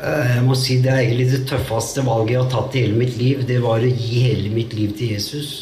uh, 0.00 0.26
jeg 0.32 0.42
må 0.48 0.58
si 0.58 0.80
det 0.82 0.90
er 0.90 1.04
egentlig 1.04 1.28
det 1.36 1.44
tøffeste 1.52 2.02
valget 2.02 2.34
jeg 2.34 2.42
har 2.42 2.50
tatt 2.56 2.74
i 2.74 2.84
hele 2.88 2.98
mitt 2.98 3.14
liv. 3.20 3.46
Det 3.46 3.60
var 3.62 3.78
å 3.78 3.94
gi 3.94 4.24
hele 4.26 4.50
mitt 4.56 4.74
liv 4.74 4.96
til 4.98 5.14
Jesus. 5.14 5.54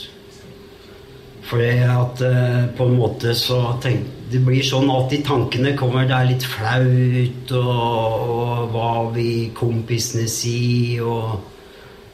Fordi 1.42 1.70
at 1.84 2.22
uh, 2.22 2.66
på 2.76 2.86
en 2.86 2.98
måte 2.98 3.34
så 3.38 3.60
tenk, 3.82 4.06
Det 4.32 4.40
blir 4.40 4.64
sånn 4.64 4.88
at 4.88 5.12
i 5.12 5.18
tankene 5.20 5.74
kommer 5.76 6.06
det 6.08 6.14
er 6.16 6.28
litt 6.30 6.44
flaut, 6.48 7.50
og, 7.52 8.30
og 8.32 8.70
hva 8.72 8.92
vil 9.12 9.50
kompisene 9.52 10.24
si, 10.24 10.96
og, 11.04 11.34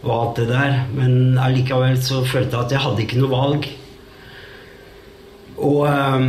og, 0.00 0.08
alt 0.16 0.40
det 0.40 0.48
der. 0.48 0.80
Men 0.96 1.38
allikevel 1.38 2.00
så 2.02 2.24
følte 2.26 2.56
jeg 2.56 2.64
at 2.64 2.74
jeg 2.74 2.82
hadde 2.82 3.04
ikke 3.04 3.20
noe 3.20 3.30
valg. 3.30 3.68
Og 5.62 5.86
um, 5.86 6.26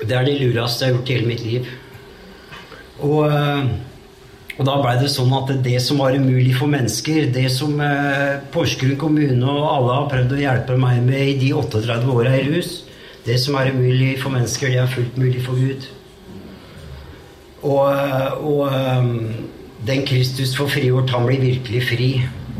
det 0.00 0.16
er 0.16 0.30
det 0.30 0.38
lureste 0.40 0.86
jeg 0.86 0.94
har 0.94 0.96
gjort 0.96 1.12
i 1.12 1.18
hele 1.18 1.28
mitt 1.34 1.44
liv. 1.44 1.68
Og 3.04 3.28
uh, 3.28 3.68
og 4.54 4.66
da 4.68 4.76
blei 4.78 4.94
det 5.00 5.10
sånn 5.10 5.32
at 5.34 5.50
det 5.64 5.80
som 5.82 5.98
var 5.98 6.14
umulig 6.14 6.52
for 6.54 6.70
mennesker, 6.70 7.26
det 7.34 7.48
som 7.50 7.74
eh, 7.82 8.38
Porsgrunn 8.54 8.94
kommune 9.00 9.42
og 9.50 9.66
alle 9.66 9.96
har 9.98 10.10
prøvd 10.12 10.36
å 10.36 10.42
hjelpe 10.44 10.76
meg 10.78 11.00
med 11.02 11.32
i 11.32 11.34
de 11.40 11.50
38 11.58 12.12
åra 12.14 12.36
i 12.38 12.44
rus, 12.46 12.84
det 13.26 13.40
som 13.42 13.58
er 13.58 13.72
umulig 13.74 14.14
for 14.22 14.34
mennesker, 14.34 14.70
det 14.70 14.82
er 14.84 14.94
fullt 14.94 15.18
mulig 15.18 15.42
for 15.42 15.58
Gud. 15.58 15.88
Og, 17.64 17.82
eh, 17.88 18.46
og 18.46 18.62
um, 18.70 19.12
den 19.88 20.06
Kristus 20.06 20.54
får 20.56 20.70
frigjort, 20.76 21.10
han 21.16 21.26
blir 21.26 21.42
virkelig 21.42 21.82
fri. 21.88 22.10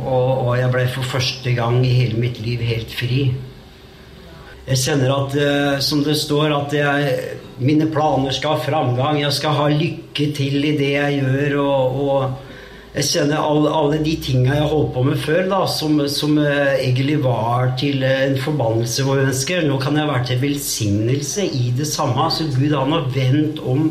Og, 0.02 0.30
og 0.48 0.52
jeg 0.58 0.72
ble 0.74 0.88
for 0.90 1.14
første 1.14 1.54
gang 1.54 1.78
i 1.86 1.94
hele 1.94 2.18
mitt 2.18 2.40
liv 2.42 2.64
helt 2.66 2.90
fri. 2.96 3.28
Jeg 4.64 4.80
kjenner 4.80 5.10
at, 5.12 5.34
uh, 5.36 5.74
som 5.84 6.00
det 6.06 6.14
står, 6.16 6.52
at 6.56 6.72
jeg, 6.72 7.16
mine 7.60 7.84
planer 7.92 8.32
skal 8.32 8.56
ha 8.56 8.64
framgang. 8.64 9.20
Jeg 9.20 9.36
skal 9.36 9.56
ha 9.58 9.68
lykke 9.68 10.30
til 10.36 10.64
i 10.64 10.72
det 10.78 10.94
jeg 10.94 11.18
gjør. 11.20 11.56
Og, 11.60 11.98
og 12.00 12.94
jeg 12.94 13.10
kjenner 13.10 13.42
alle, 13.44 13.72
alle 13.76 13.98
de 14.06 14.14
tinga 14.24 14.54
jeg 14.56 14.70
holdt 14.70 14.94
på 14.94 15.02
med 15.04 15.20
før, 15.20 15.42
da, 15.50 15.58
som, 15.68 16.00
som 16.08 16.38
uh, 16.40 16.72
egentlig 16.78 17.18
var 17.26 17.74
til 17.80 18.06
en 18.08 18.38
forbannelse 18.40 19.04
for 19.04 19.20
mennesker. 19.20 19.68
Nå 19.68 19.76
kan 19.82 20.00
jeg 20.00 20.08
være 20.08 20.28
til 20.30 20.40
velsignelse 20.46 21.44
i 21.44 21.68
det 21.76 21.90
samme. 21.90 22.30
Så 22.32 22.48
Gud 22.54 22.72
han 22.72 22.96
har 22.96 23.10
vendt 23.12 23.60
om 23.60 23.90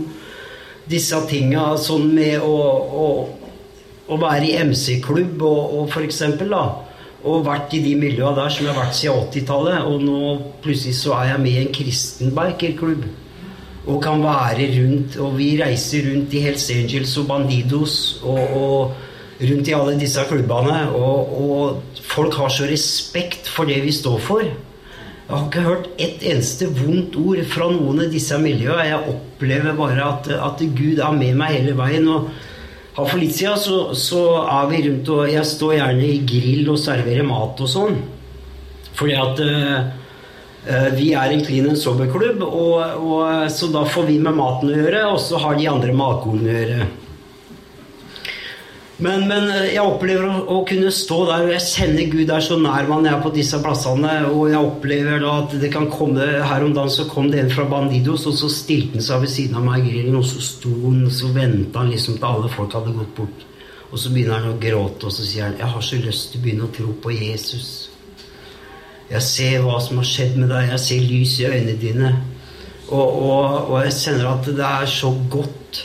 disse 0.89 1.19
tinga 1.29 1.75
sånn 1.79 2.09
med 2.17 2.41
å, 2.41 2.57
å, 3.05 3.05
å 4.09 4.19
være 4.19 4.49
i 4.49 4.57
MC-klubb 4.65 5.37
og, 5.45 5.77
og 5.77 5.93
for 5.93 6.03
eksempel, 6.07 6.49
da 6.57 6.65
og 7.23 7.45
vært 7.45 7.73
i 7.77 7.81
de 7.83 7.93
miljøene 7.95 8.35
der 8.35 8.51
som 8.51 8.65
jeg 8.65 8.73
har 8.73 8.81
vært 8.83 8.97
siden 8.97 9.27
80-tallet. 9.31 9.87
Og 9.87 10.03
nå 10.03 10.21
plutselig 10.63 10.97
så 10.99 11.15
er 11.21 11.31
jeg 11.31 11.43
med 11.45 11.53
i 11.53 11.61
en 11.63 11.75
kristen 11.75 12.33
bikerklubb. 12.35 13.07
Og 13.83 13.97
kan 13.99 14.21
være 14.23 14.69
rundt 14.77 15.17
Og 15.19 15.33
vi 15.35 15.57
reiser 15.59 16.05
rundt 16.07 16.31
i 16.31 16.39
Hells 16.39 16.69
Angels 16.71 17.17
og 17.19 17.25
Bandidos 17.27 17.95
og, 18.23 18.39
og 18.39 18.93
rundt 19.41 19.67
i 19.67 19.75
alle 19.75 19.97
disse 19.99 20.23
klubbene. 20.29 20.77
Og, 20.95 21.33
og, 21.47 21.81
folk 22.03 22.35
har 22.37 22.51
så 22.51 22.67
respekt 22.69 23.47
for 23.49 23.65
det 23.65 23.81
vi 23.83 23.91
står 23.91 24.19
for. 24.21 24.43
Jeg 24.43 25.31
har 25.31 25.45
ikke 25.47 25.61
hørt 25.65 25.85
ett 25.97 26.23
eneste 26.27 26.67
vondt 26.67 27.15
ord 27.17 27.39
fra 27.49 27.69
noen 27.71 28.03
av 28.03 28.11
disse 28.11 28.37
miljøene. 28.37 28.89
Jeg 28.89 29.13
opplever 29.15 29.77
bare 29.79 30.03
at, 30.05 30.27
at 30.35 30.65
Gud 30.75 30.99
er 30.99 31.15
med 31.15 31.39
meg 31.39 31.55
hele 31.55 31.77
veien. 31.79 32.07
og 32.11 32.27
her 32.93 33.09
for 33.09 33.17
litt 33.17 33.33
siden 33.33 33.57
så, 33.57 33.77
så, 33.97 34.21
er 34.43 34.69
vi 34.69 34.83
rundt 34.87 35.09
og 35.09 35.29
Jeg 35.31 35.49
står 35.49 35.77
gjerne 35.79 36.05
i 36.05 36.21
grill 36.29 36.71
og 36.75 36.79
serverer 36.81 37.25
mat 37.25 37.61
og 37.63 37.69
sånn. 37.69 37.99
Fordi 38.93 39.15
at 39.17 39.39
uh, 39.41 40.91
vi 40.93 41.09
er 41.17 41.33
en 41.33 41.41
clean 41.43 41.71
and 41.71 41.79
sober-klubb, 41.79 42.43
og, 42.45 42.99
og, 43.01 43.23
så 43.51 43.71
da 43.73 43.81
får 43.89 44.05
vi 44.11 44.19
med 44.21 44.37
maten 44.37 44.69
å 44.69 44.77
gjøre, 44.77 45.01
og 45.09 45.17
så 45.19 45.41
har 45.41 45.57
de 45.57 45.65
andre 45.71 45.95
med 45.95 46.05
alkoholen 46.05 46.45
å 46.45 46.53
gjøre. 46.53 46.91
Men, 49.01 49.23
men, 49.25 49.47
eh, 49.49 49.71
jeg 49.73 49.81
opplever 49.81 50.27
å, 50.29 50.33
å, 50.53 50.59
kunne 50.69 50.91
stå 50.93 51.17
der, 51.25 51.45
og 51.47 51.53
jeg 51.55 51.65
kjenner 51.65 52.11
Gud 52.11 52.29
er 52.29 52.43
så 52.45 52.59
nær 52.61 52.85
man 52.89 53.07
er 53.09 53.21
på 53.23 53.31
disse 53.33 53.57
plassene. 53.63 54.11
Og 54.29 54.51
jeg 54.51 54.59
opplever 54.59 55.23
at 55.25 55.55
det 55.61 55.71
kan 55.73 55.87
komme 55.91 56.27
Her 56.45 56.65
om 56.65 56.75
dagen 56.75 56.93
så 56.93 57.07
kom 57.09 57.31
det 57.31 57.41
en 57.41 57.53
fra 57.53 57.65
Bandidos, 57.69 58.27
og 58.29 58.37
så 58.37 58.51
stilte 58.53 58.99
han 58.99 59.05
seg 59.05 59.23
ved 59.23 59.33
siden 59.33 59.57
av 59.57 59.65
meg 59.65 59.87
i 59.87 59.95
grillen, 59.95 60.19
og 60.19 60.27
så 60.29 60.43
sto 60.45 60.73
han, 60.83 61.07
så 61.13 61.31
venta 61.33 61.81
han 61.81 61.89
liksom 61.93 62.19
til 62.19 62.29
alle 62.29 62.51
folk 62.53 62.75
hadde 62.77 62.93
gått 62.99 63.15
bort. 63.17 63.47
Og 63.89 64.01
så 64.01 64.11
begynner 64.13 64.41
han 64.41 64.53
å 64.53 64.59
gråte, 64.61 65.09
og 65.09 65.13
så 65.13 65.25
sier 65.25 65.47
han 65.47 65.57
'Jeg 65.57 65.73
har 65.73 65.81
så 65.81 65.95
lyst 65.95 66.31
til 66.31 66.39
å 66.39 66.43
begynne 66.43 66.67
å 66.69 66.75
tro 66.75 66.93
på 67.01 67.09
Jesus'. 67.13 67.89
Jeg 69.09 69.21
ser 69.21 69.61
hva 69.61 69.79
som 69.81 69.97
har 69.97 70.05
skjedd 70.05 70.37
med 70.37 70.49
deg. 70.49 70.69
Jeg 70.69 70.79
ser 70.79 71.01
lys 71.01 71.39
i 71.39 71.45
øynene 71.45 71.81
dine. 71.81 72.15
Og, 72.89 73.23
og, 73.23 73.69
og 73.71 73.83
jeg 73.83 73.93
kjenner 73.93 74.27
at 74.31 74.45
det 74.45 74.65
er 74.65 74.85
så 74.85 75.11
godt 75.29 75.83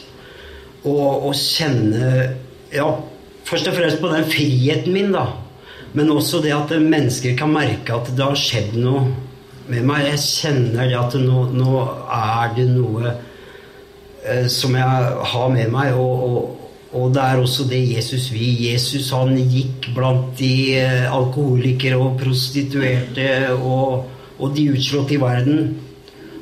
å, 0.85 1.29
å 1.29 1.33
kjenne 1.33 2.37
ja, 2.75 2.89
først 3.49 3.71
og 3.71 3.79
fremst 3.79 4.03
på 4.03 4.11
den 4.13 4.27
friheten 4.29 4.95
min, 4.95 5.13
da. 5.15 5.27
Men 5.97 6.13
også 6.13 6.43
det 6.45 6.53
at 6.53 6.75
mennesker 6.83 7.37
kan 7.39 7.53
merke 7.53 7.97
at 7.97 8.11
det 8.13 8.25
har 8.25 8.37
skjedd 8.39 8.77
noe 8.77 9.07
med 9.69 9.87
meg. 9.89 10.07
Jeg 10.13 10.23
kjenner 10.25 10.89
det 10.89 10.99
at 10.99 11.17
nå, 11.23 11.49
nå 11.57 11.81
er 12.13 12.55
det 12.57 12.69
noe 12.71 13.13
eh, 14.25 14.47
som 14.53 14.77
jeg 14.77 15.11
har 15.33 15.53
med 15.55 15.73
meg. 15.73 15.97
Og, 15.97 16.25
og, 16.29 16.69
og, 16.93 17.09
det 17.15 17.25
er 17.25 17.43
også 17.43 17.69
det 17.71 17.81
Jesus 17.95 18.29
vil. 18.35 18.63
Jesus 18.69 19.11
han 19.17 19.35
gikk 19.39 19.91
blant 19.97 20.33
de 20.41 20.53
eh, 20.79 21.09
alkoholikere 21.09 22.01
og 22.01 22.19
prostituerte 22.21 23.31
og, 23.57 24.09
og 24.39 24.57
de 24.57 24.69
utslåtte 24.75 25.17
i 25.17 25.23
verden. 25.23 25.73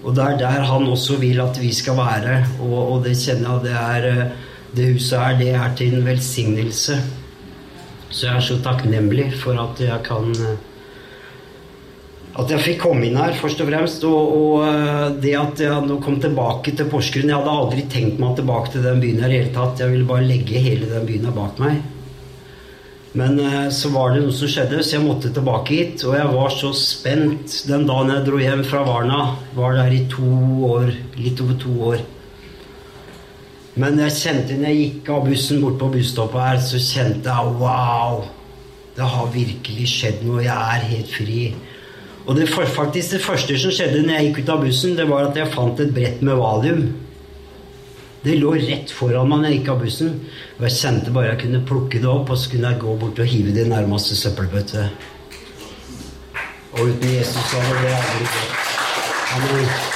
Og 0.07 0.15
det 0.15 0.23
er 0.23 0.37
der 0.39 0.67
han 0.69 0.87
også 0.87 1.17
vil 1.19 1.41
at 1.43 1.59
vi 1.59 1.73
skal 1.75 1.99
være. 1.99 2.43
Og, 2.63 3.03
det 3.07 3.17
kjenner 3.19 3.57
jeg 3.57 3.65
det 3.67 3.79
er 3.79 4.11
eh, 4.11 4.45
det 4.77 4.93
huset 4.95 5.19
her, 5.21 5.39
det 5.41 5.53
er 5.57 5.77
til 5.79 5.97
en 5.97 6.07
velsignelse. 6.07 6.99
Så 8.11 8.29
jeg 8.29 8.37
er 8.37 8.45
så 8.45 8.57
takknemlig 8.65 9.31
for 9.41 9.59
at 9.61 9.81
jeg 9.83 9.99
kan 10.07 10.31
eh, 10.33 10.65
At 12.37 12.51
jeg 12.53 12.61
fikk 12.61 12.83
komme 12.83 13.07
inn 13.09 13.17
her, 13.17 13.33
først 13.33 13.63
og 13.65 13.71
fremst. 13.71 14.05
Og, 14.05 14.37
og 14.37 14.65
eh, 14.69 15.07
det 15.25 15.35
at 15.41 15.63
jeg 15.65 15.89
nå 15.89 15.99
kom 16.05 16.21
tilbake 16.23 16.75
til 16.77 16.89
Porsgrunn 16.93 17.33
Jeg 17.33 17.39
hadde 17.39 17.59
aldri 17.65 17.87
tenkt 17.93 18.21
meg 18.23 18.37
tilbake 18.37 18.75
til 18.75 18.85
den 18.85 19.01
byen 19.03 19.23
her 19.25 19.33
i 19.33 19.41
hele 19.41 19.53
tatt. 19.55 19.81
Jeg 19.83 19.95
ville 19.95 20.09
bare 20.09 20.29
legge 20.29 20.63
hele 20.63 20.91
den 20.91 21.09
byen 21.09 21.29
her 21.31 21.37
bak 21.37 21.63
meg. 21.63 21.81
Men 23.17 23.41
eh, 23.41 23.71
så 23.73 23.91
var 23.95 24.13
det 24.13 24.27
noe 24.27 24.37
som 24.37 24.53
skjedde, 24.53 24.83
så 24.85 24.99
jeg 24.99 25.07
måtte 25.07 25.33
tilbake 25.33 25.73
hit. 25.81 26.05
Og 26.05 26.19
jeg 26.19 26.35
var 26.37 26.53
så 26.53 26.75
spent 26.77 27.63
den 27.71 27.89
dagen 27.89 28.13
jeg 28.13 28.29
dro 28.29 28.43
hjem 28.45 28.67
fra 28.69 28.85
Varna. 28.87 29.23
Var 29.57 29.81
der 29.81 29.97
i 29.97 30.05
to 30.13 30.37
år. 30.69 30.93
Litt 31.17 31.41
over 31.45 31.59
to 31.65 31.79
år. 31.95 32.05
Men 33.77 33.99
jeg 34.01 34.15
kjente 34.17 34.57
når 34.57 34.71
jeg 34.73 34.83
gikk 34.83 35.09
av 35.13 35.27
bussen 35.29 35.61
bort 35.61 35.77
på 35.81 35.91
busstoppet 35.93 36.41
her, 36.41 36.61
så 36.65 36.81
kjente 36.81 37.33
jeg 37.33 37.57
wow! 37.61 38.23
Det 38.97 39.05
har 39.13 39.27
virkelig 39.35 39.89
skjedd 39.93 40.23
noe. 40.25 40.45
Jeg 40.47 40.57
er 40.57 40.87
helt 40.89 41.11
fri. 41.13 41.41
Og 42.25 42.39
det, 42.39 42.47
faktisk 42.49 43.13
det 43.13 43.21
første 43.23 43.59
som 43.61 43.75
skjedde 43.75 44.01
når 44.07 44.17
jeg 44.17 44.31
gikk 44.31 44.39
ut 44.41 44.53
av 44.55 44.63
bussen, 44.65 44.95
det 44.97 45.05
var 45.11 45.29
at 45.29 45.37
jeg 45.37 45.53
fant 45.53 45.83
et 45.85 45.93
brett 45.95 46.23
med 46.25 46.41
valium. 46.41 46.87
Det 48.25 48.39
lå 48.41 48.55
rett 48.57 48.91
foran 48.91 49.29
meg 49.31 49.43
når 49.43 49.53
jeg 49.53 49.59
gikk 49.59 49.69
av 49.75 49.85
bussen. 49.85 50.15
Og 50.57 50.65
jeg 50.67 50.79
kjente 50.79 51.13
bare 51.15 51.35
jeg 51.35 51.43
kunne 51.45 51.61
plukke 51.69 52.01
det 52.01 52.09
opp, 52.11 52.33
og 52.33 52.41
så 52.41 52.55
kunne 52.55 52.73
jeg 52.73 52.81
gå 52.87 52.97
bort 53.03 53.21
og 53.21 53.31
hive 53.35 53.53
det 53.55 53.67
i 53.67 53.75
nærmeste 53.75 54.17
søppelbøtte. 54.19 54.89
Og 56.77 56.81
uten 56.89 57.13
Jesus 57.13 57.53
hadde 57.53 57.77
det 57.85 57.93
aldri 58.01 58.33
gått. 58.33 58.73
Amen. 59.37 59.95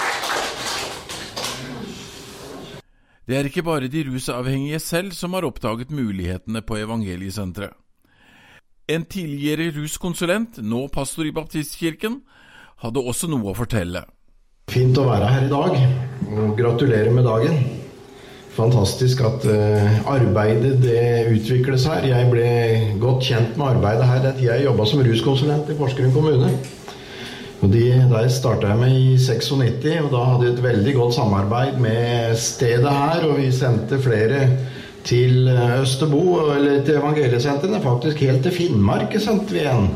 Det 3.31 3.39
er 3.39 3.47
ikke 3.47 3.63
bare 3.63 3.87
de 3.87 4.01
rusavhengige 4.09 4.79
selv 4.83 5.13
som 5.15 5.37
har 5.37 5.45
oppdaget 5.47 5.93
mulighetene 5.95 6.65
på 6.67 6.81
evangeliesenteret. 6.83 7.77
En 8.91 9.05
tidligere 9.07 9.69
ruskonsulent, 9.77 10.59
nå 10.67 10.89
pastor 10.91 11.29
i 11.29 11.31
Baptistkirken, 11.31 12.17
hadde 12.83 13.05
også 13.13 13.29
noe 13.31 13.53
å 13.53 13.55
fortelle. 13.55 14.03
Fint 14.75 14.99
å 14.99 15.05
være 15.07 15.29
her 15.31 15.47
i 15.47 15.53
dag, 15.53 15.77
og 16.27 16.59
gratulerer 16.59 17.15
med 17.15 17.29
dagen. 17.29 17.63
Fantastisk 18.57 19.23
at 19.23 19.47
uh, 19.47 20.11
arbeidet 20.11 20.81
det 20.83 21.31
utvikles 21.31 21.87
her. 21.87 22.11
Jeg 22.11 22.33
ble 22.35 22.51
godt 22.99 23.31
kjent 23.31 23.55
med 23.55 23.77
arbeidet 23.77 24.11
her 24.11 24.27
den 24.27 24.43
jeg 24.43 24.67
jobba 24.67 24.91
som 24.91 25.07
ruskonsulent 25.07 25.71
i 25.71 25.79
Porsgrunn 25.79 26.11
kommune. 26.19 26.51
Og 27.61 27.69
de, 27.69 27.87
Der 28.09 28.29
starta 28.33 28.73
jeg 28.73 28.81
med 28.81 28.95
i 28.97 29.17
96, 29.19 30.05
og 30.07 30.13
da 30.15 30.21
hadde 30.25 30.45
vi 30.47 30.53
et 30.53 30.63
veldig 30.65 30.95
godt 30.97 31.15
samarbeid 31.15 31.81
med 31.81 32.37
stedet 32.41 32.89
her. 32.89 33.27
Og 33.29 33.37
vi 33.37 33.51
sendte 33.53 34.01
flere 34.01 34.47
til 35.05 35.49
eh, 35.49 35.81
Østerbo, 35.83 36.53
eller 36.55 36.85
til 36.85 37.01
evangeliesentrene. 37.01 37.83
Faktisk 37.85 38.23
helt 38.25 38.43
til 38.47 38.55
Finnmark 38.57 39.17
sendte 39.21 39.53
vi 39.53 39.67
en. 39.69 39.91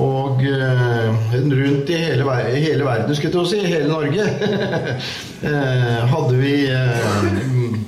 Og 0.00 0.44
eh, 0.44 1.22
rundt 1.40 1.90
i 1.90 2.02
hele, 2.04 2.34
hele, 2.52 2.84
verden, 2.84 3.16
skulle 3.16 3.40
jeg 3.40 3.48
si, 3.48 3.62
hele 3.64 3.88
Norge, 3.88 4.26
uh, 5.42 6.04
hadde 6.12 6.36
vi 6.38 6.52
eh, 6.70 7.80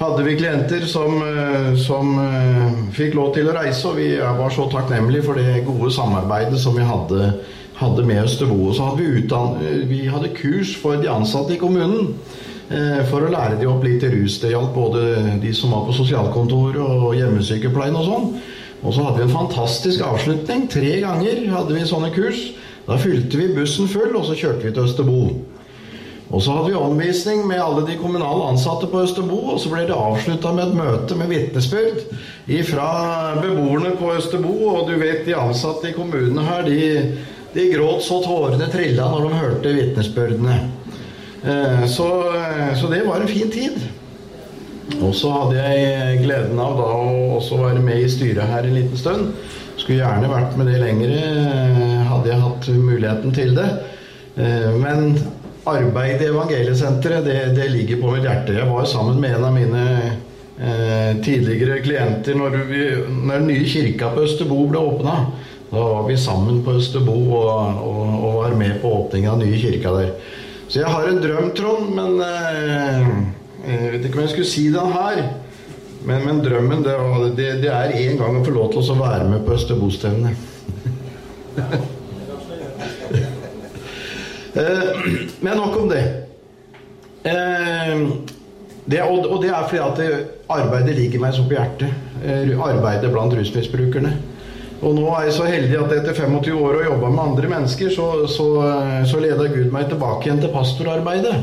hadde 0.00 0.24
vi 0.26 0.34
klienter 0.36 0.82
som, 0.90 1.22
som 1.80 2.10
fikk 2.92 3.14
lov 3.16 3.30
til 3.32 3.48
å 3.48 3.54
reise, 3.56 3.86
og 3.88 3.96
vi 3.96 4.10
var 4.20 4.52
så 4.52 4.66
takknemlige 4.68 5.24
for 5.24 5.40
det 5.40 5.62
gode 5.64 5.88
samarbeidet 5.94 6.58
som 6.60 6.76
vi 6.76 6.84
hadde 6.84 7.30
hadde 7.76 8.04
med 8.08 8.28
bo. 8.48 8.72
Så 8.72 8.82
hadde 8.82 9.02
vi, 9.02 9.20
utdann, 9.20 9.56
vi 9.88 10.06
hadde 10.08 10.34
kurs 10.36 10.76
for 10.80 11.00
de 11.00 11.10
ansatte 11.12 11.54
i 11.54 11.60
kommunen 11.60 12.14
eh, 12.70 13.02
for 13.10 13.24
å 13.24 13.32
lære 13.32 13.60
de 13.60 13.68
opp 13.70 13.84
litt 13.84 14.04
i 14.06 14.12
rus. 14.12 14.40
Det 14.40 14.52
gjaldt 14.54 14.74
både 14.76 15.08
de 15.42 15.54
som 15.56 15.74
var 15.74 15.86
på 15.88 15.96
sosialkontoret 15.96 16.80
og 16.80 17.16
hjemmesykepleien 17.18 17.98
og 17.98 18.08
sånn. 18.08 18.30
Og 18.84 18.94
så 18.94 19.02
hadde 19.02 19.20
vi 19.20 19.26
en 19.26 19.36
fantastisk 19.36 20.04
avslutning. 20.04 20.68
Tre 20.72 20.94
ganger 21.02 21.44
hadde 21.52 21.76
vi 21.76 21.84
sånne 21.88 22.12
kurs. 22.14 22.48
Da 22.86 22.98
fylte 23.02 23.40
vi 23.40 23.52
bussen 23.56 23.88
full, 23.90 24.12
og 24.14 24.28
så 24.28 24.36
kjørte 24.38 24.68
vi 24.68 24.72
til 24.72 24.86
Østerbo. 24.86 25.20
Og 26.26 26.42
så 26.42 26.56
hadde 26.56 26.72
vi 26.72 26.78
omvisning 26.78 27.44
med 27.46 27.60
alle 27.62 27.84
de 27.86 27.96
kommunale 28.00 28.48
ansatte 28.50 28.88
på 28.90 29.04
Østerbo, 29.04 29.38
og 29.52 29.60
så 29.62 29.70
ble 29.70 29.84
det 29.86 29.94
avslutta 29.94 30.50
med 30.54 30.68
et 30.68 30.78
møte 30.78 31.18
med 31.18 31.30
vitnesbyrd 31.30 32.00
fra 32.66 32.88
beboerne 33.38 33.92
på 33.98 34.10
Østerbo. 34.16 34.54
Og 34.72 34.90
du 34.90 34.96
vet, 34.98 35.24
de 35.26 35.36
ansatte 35.38 35.90
i 35.90 35.94
kommunene 35.94 36.46
her, 36.46 36.66
de 36.66 36.80
de 37.56 37.68
gråt 37.72 38.02
så 38.04 38.20
tårene 38.24 38.68
trilla 38.68 39.08
når 39.08 39.22
de 39.24 39.38
hørte 39.40 39.76
vitnesbyrdene. 39.78 40.56
Eh, 41.46 41.86
så, 41.86 42.08
eh, 42.36 42.74
så, 42.80 42.88
det 42.88 43.02
var 43.06 43.20
en 43.20 43.28
fin 43.28 43.50
tid. 43.50 43.78
Og 45.00 45.14
så 45.14 45.30
hadde 45.30 45.62
jeg 45.62 46.20
gleden 46.24 46.58
av 46.62 46.76
da 46.78 46.90
å 46.94 47.14
også 47.38 47.60
være 47.60 47.80
med 47.84 48.02
i 48.02 48.10
styret 48.10 48.50
her 48.50 48.66
en 48.66 48.76
liten 48.76 49.00
stund. 49.00 49.32
Skulle 49.76 50.02
gjerne 50.02 50.30
vært 50.30 50.56
med 50.58 50.70
det 50.70 50.82
lengre, 50.82 51.16
eh, 51.16 52.04
hadde 52.10 52.30
jeg 52.32 52.44
hatt 52.44 52.70
muligheten 52.76 53.34
til 53.36 53.56
det. 53.56 53.70
Men 54.36 55.14
arbeidet 55.64 56.26
i 56.26 56.28
Evangeliesenteret, 56.28 57.24
det, 57.24 57.38
det 57.56 57.70
ligger 57.72 58.02
på 58.02 58.10
mitt 58.12 58.26
hjerte. 58.26 58.52
Jeg 58.52 58.68
var 58.68 58.84
sammen 58.84 59.16
med 59.20 59.32
en 59.38 59.46
av 59.48 59.54
mine 59.54 59.84
tidligere 61.24 61.78
klienter 61.84 62.36
når, 62.36 62.58
vi, 62.68 62.82
når 63.08 63.40
den 63.40 63.48
nye 63.48 63.64
kirka 63.68 64.10
på 64.12 64.26
Østerbo 64.28 64.58
ble 64.68 64.82
åpna. 64.90 65.14
Da 65.70 65.82
var 65.82 66.04
vi 66.08 66.16
sammen 66.16 66.60
på 66.64 66.76
Østerbo 66.78 67.16
og, 67.34 67.80
og, 67.82 68.02
og 68.24 68.34
var 68.36 68.54
med 68.58 68.80
på 68.82 68.92
åpningen 69.00 69.30
av 69.32 69.38
nye 69.42 69.58
kirka 69.58 69.90
der. 69.96 70.12
Så 70.68 70.80
jeg 70.80 70.90
har 70.90 71.08
en 71.08 71.22
drøm, 71.22 71.50
Trond, 71.54 71.90
men 71.94 72.20
eh, 72.22 73.08
Jeg 73.66 73.92
vet 73.92 74.04
ikke 74.06 74.18
om 74.18 74.22
jeg 74.22 74.30
skulle 74.34 74.50
si 74.50 74.64
den 74.70 74.92
her. 74.94 75.16
Men, 76.06 76.22
men 76.26 76.44
drømmen, 76.44 76.84
det, 76.86 76.94
det, 77.36 77.62
det, 77.64 77.70
er 77.72 77.90
en 77.98 78.18
gang 78.20 78.36
å 78.38 78.44
få 78.46 78.52
lov 78.54 78.70
til 78.70 78.92
å 78.92 78.98
være 79.00 79.26
med 79.26 79.40
på 79.42 79.54
Østerbo-stevnet. 79.56 80.34
eh, 84.62 84.90
men 85.42 85.58
nok 85.58 85.74
om 85.80 85.88
det. 85.90 86.04
Eh, 87.26 87.94
det 88.86 89.02
og, 89.02 89.26
og, 89.26 89.42
det 89.42 89.50
er 89.50 89.66
fordi 89.66 89.82
at 89.82 89.98
arbeidet 90.60 90.94
ligger 91.00 91.18
meg 91.26 91.34
så 91.34 91.42
på 91.42 91.58
hjertet. 91.58 91.90
Eh, 92.22 92.54
arbeidet 92.54 93.10
blant 93.10 93.34
rusmisbrukerne. 93.34 94.12
Og 94.84 94.92
nå 94.92 95.06
er 95.14 95.28
jeg 95.28 95.36
så 95.38 95.46
heldig 95.48 95.76
at 95.80 95.92
etter 95.96 96.16
25 96.18 96.58
år 96.60 96.78
å 96.80 96.86
jobbe 96.90 97.10
med 97.12 97.22
andre 97.22 97.48
mennesker, 97.48 97.92
så, 97.94 98.08
så, 98.28 98.48
så 99.08 99.20
leda 99.22 99.48
Gud 99.48 99.70
meg 99.72 99.88
tilbake 99.88 100.28
igjen 100.28 100.42
til 100.42 100.52
pastorarbeidet. 100.52 101.36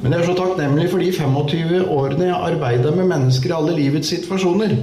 Men 0.00 0.14
jeg 0.14 0.22
er 0.22 0.28
så 0.30 0.36
takknemlig 0.38 0.86
for 0.92 1.02
de 1.02 1.10
25 1.12 1.90
årene 1.92 2.28
jeg 2.28 2.36
arbeida 2.52 2.92
med 2.94 3.10
mennesker 3.10 3.50
i 3.50 3.56
alle 3.56 3.74
livets 3.76 4.12
situasjoner. 4.14 4.76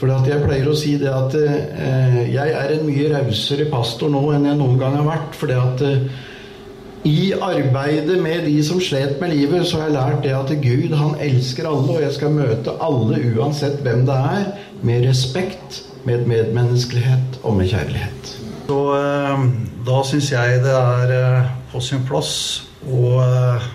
For 0.00 0.08
jeg 0.08 0.40
pleier 0.46 0.70
å 0.70 0.78
si 0.80 0.94
det 0.96 1.10
at 1.12 1.36
eh, 1.36 2.18
jeg 2.32 2.56
er 2.56 2.72
en 2.72 2.86
mye 2.86 3.10
rausere 3.12 3.68
pastor 3.68 4.08
nå 4.08 4.22
enn 4.32 4.48
jeg 4.48 4.56
noen 4.56 4.80
gang 4.80 4.96
har 4.96 5.04
vært. 5.10 5.36
For 5.36 5.52
at 5.52 5.84
eh, 5.84 6.08
i 7.04 7.34
arbeidet 7.36 8.16
med 8.20 8.48
de 8.48 8.56
som 8.64 8.80
slet 8.80 9.20
med 9.20 9.34
livet, 9.36 9.68
så 9.68 9.82
har 9.82 9.90
jeg 9.90 9.96
lært 9.98 10.24
det 10.24 10.32
at 10.36 10.54
Gud 10.64 10.96
han 10.96 11.14
elsker 11.20 11.68
alle, 11.68 11.98
og 11.98 12.02
jeg 12.06 12.16
skal 12.16 12.32
møte 12.32 12.74
alle 12.80 13.20
uansett 13.36 13.84
hvem 13.84 14.06
det 14.08 14.18
er, 14.32 14.50
med 14.80 15.04
respekt 15.04 15.82
med 16.08 16.26
medmenneskelighet 16.28 17.40
og 17.42 17.56
med 17.58 17.70
kjærlighet. 17.70 18.32
Så 18.70 18.78
eh, 18.96 19.44
da 19.86 20.00
syns 20.06 20.30
jeg 20.32 20.62
det 20.64 20.74
er 20.76 21.14
eh, 21.16 21.52
på 21.72 21.82
sin 21.84 22.04
plass 22.06 22.32
å 22.86 23.16
eh, 23.24 23.68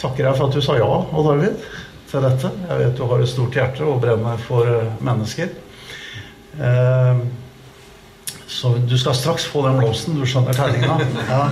takke 0.00 0.24
deg 0.24 0.36
for 0.36 0.48
at 0.48 0.56
du 0.56 0.64
sa 0.64 0.76
ja, 0.78 0.88
Odd 0.88 1.30
Arvid, 1.34 1.66
til 2.10 2.26
dette. 2.26 2.52
Jeg 2.68 2.82
vet 2.82 2.96
du 2.98 3.04
har 3.08 3.22
et 3.22 3.32
stort 3.32 3.56
hjerte 3.56 3.86
og 3.86 4.00
brenner 4.02 4.40
for 4.42 4.66
mennesker. 5.04 5.52
Så 8.50 8.72
du 8.82 8.96
skal 8.98 9.14
straks 9.14 9.44
få 9.46 9.62
den 9.68 9.78
blomsten. 9.78 10.16
Du 10.18 10.26
skjønner 10.26 10.56
terninga? 10.56 10.96
Ja. 11.30 11.44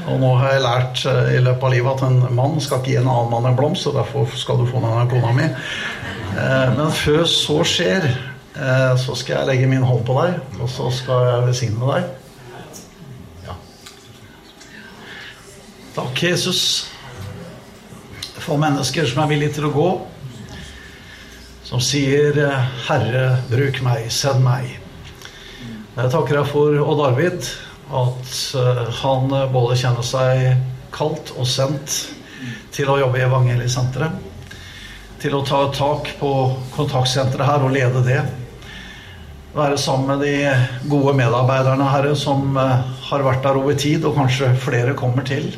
og 0.04 0.20
nå 0.20 0.30
har 0.40 0.52
jeg 0.52 0.64
lært 0.64 1.02
eh, 1.08 1.30
i 1.38 1.42
løpet 1.44 1.64
av 1.64 1.72
livet 1.72 1.94
at 1.94 2.06
en 2.08 2.36
mann 2.36 2.58
skal 2.60 2.80
ikke 2.80 2.92
gi 2.92 2.98
en 3.00 3.08
annen 3.08 3.30
mann 3.32 3.48
en 3.48 3.56
blomst, 3.56 3.86
og 3.88 3.96
derfor 3.96 4.28
skal 4.36 4.60
du 4.60 4.66
få 4.68 4.82
den 4.82 4.92
av 4.92 5.08
kona 5.10 5.32
mi. 5.36 5.46
Eh, 5.48 6.74
men 6.76 6.92
før 6.92 7.24
så 7.30 7.60
skjer, 7.68 8.04
eh, 8.52 8.92
så 9.00 9.16
skal 9.16 9.38
jeg 9.38 9.50
legge 9.52 9.70
min 9.70 9.86
hånd 9.86 10.04
på 10.04 10.18
deg, 10.20 10.36
og 10.60 10.68
så 10.68 10.90
skal 10.92 11.28
jeg 11.30 11.48
velsigne 11.48 11.94
deg. 11.94 12.12
Takk, 15.94 16.18
Jesus, 16.18 16.60
for 18.42 18.58
mennesker 18.58 19.06
som 19.06 19.20
er 19.22 19.28
villige 19.30 19.54
til 19.60 19.68
å 19.68 19.74
gå, 19.76 19.90
som 21.64 21.80
sier 21.80 22.34
'Herre, 22.34 23.38
bruk 23.48 23.78
meg, 23.86 24.10
send 24.10 24.42
meg'. 24.42 24.74
Jeg 25.94 26.10
takker 26.10 26.40
deg 26.40 26.50
for 26.50 26.74
Odd 26.82 27.00
Arvid, 27.06 27.46
at 27.90 28.36
eh, 28.60 28.84
han 29.02 29.34
både 29.52 29.78
kjenner 29.80 30.06
seg 30.06 30.46
kalt 30.94 31.34
og 31.36 31.48
sendt 31.48 31.98
til 32.74 32.90
å 32.90 32.98
jobbe 33.00 33.20
i 33.20 33.26
Evangeliesenteret. 33.26 34.30
Til 35.22 35.36
å 35.38 35.44
ta 35.46 35.66
tak 35.72 36.10
på 36.20 36.30
kontaktsenteret 36.74 37.48
her 37.48 37.64
og 37.64 37.74
lede 37.74 38.02
det. 38.04 38.22
Være 39.54 39.78
sammen 39.78 40.10
med 40.10 40.24
de 40.26 40.88
gode 40.90 41.14
medarbeiderne, 41.16 41.86
Herre, 41.92 42.16
som 42.18 42.56
eh, 42.58 42.96
har 43.10 43.26
vært 43.26 43.44
der 43.46 43.60
over 43.60 43.78
tid, 43.78 44.04
og 44.04 44.18
kanskje 44.18 44.54
flere 44.58 44.96
kommer 44.98 45.26
til. 45.28 45.52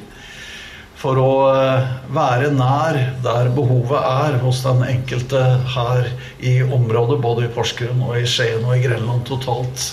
For 0.96 1.18
å 1.20 1.32
eh, 1.52 1.88
være 2.12 2.52
nær 2.56 2.98
der 3.24 3.50
behovet 3.56 4.00
er 4.00 4.38
hos 4.42 4.62
den 4.64 4.84
enkelte 4.86 5.42
her 5.74 6.10
i 6.40 6.58
området, 6.64 7.20
både 7.24 7.46
i 7.46 7.52
Porsgrunn 7.52 8.04
og 8.06 8.18
i 8.20 8.26
Skien 8.28 8.64
og 8.64 8.76
i 8.76 8.84
Grenland 8.84 9.26
totalt. 9.28 9.90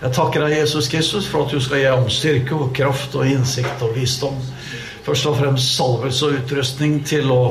Jeg 0.00 0.14
takker 0.16 0.40
deg, 0.40 0.54
Jesus 0.56 0.86
Kristus, 0.88 1.26
for 1.28 1.44
at 1.44 1.52
du 1.52 1.60
skal 1.60 1.82
gi 1.82 1.88
ham 1.90 2.06
styrke 2.08 2.56
og 2.56 2.70
kraft 2.72 3.12
og 3.20 3.28
innsikt 3.28 3.82
og 3.84 3.92
visdom. 3.92 4.38
Først 5.04 5.26
og 5.28 5.34
fremst 5.36 5.74
salvelse 5.76 6.24
og 6.24 6.38
utrustning 6.38 7.02
til 7.04 7.28
å 7.34 7.42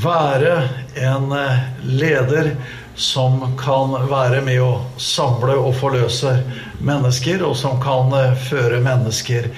være 0.00 0.54
en 0.96 1.34
eh, 1.36 1.58
leder 1.84 2.54
som 2.96 3.44
kan 3.60 3.92
være 4.08 4.40
med 4.46 4.62
å 4.64 4.70
samle 4.96 5.58
og 5.60 5.76
forløse 5.82 6.32
mennesker, 6.80 7.44
og 7.44 7.58
som 7.60 7.76
kan 7.84 8.08
eh, 8.16 8.32
føre 8.48 8.80
mennesker 8.80 9.50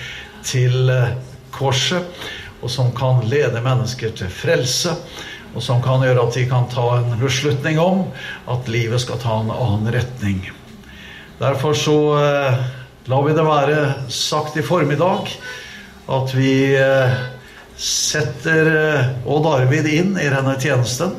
til 0.43 0.91
eh, 0.91 1.15
korset, 1.55 2.27
og 2.65 2.75
som 2.75 2.91
kan 2.99 3.23
lede 3.31 3.63
mennesker 3.63 4.11
til 4.19 4.35
frelse, 4.43 4.97
og 5.55 5.63
som 5.63 5.79
kan 5.87 6.03
gjøre 6.03 6.27
at 6.27 6.35
de 6.35 6.49
kan 6.51 6.67
ta 6.67 6.91
en 6.99 7.15
beslutning 7.23 7.79
om 7.79 8.09
at 8.51 8.67
livet 8.67 9.07
skal 9.07 9.23
ta 9.23 9.39
en 9.39 9.55
annen 9.55 9.95
retning. 9.95 10.43
Derfor 11.45 11.75
så 11.75 12.25
eh, 12.25 12.55
lar 13.05 13.25
vi 13.27 13.33
det 13.37 13.43
være 13.45 13.81
sagt 14.09 14.55
i 14.57 14.63
formiddag 14.65 15.29
at 16.17 16.31
vi 16.33 16.55
eh, 16.73 17.19
setter 17.77 18.71
eh, 18.71 19.11
Odd 19.29 19.51
Arvid 19.51 19.91
inn 19.93 20.15
i 20.17 20.31
denne 20.33 20.55
tjenesten 20.57 21.13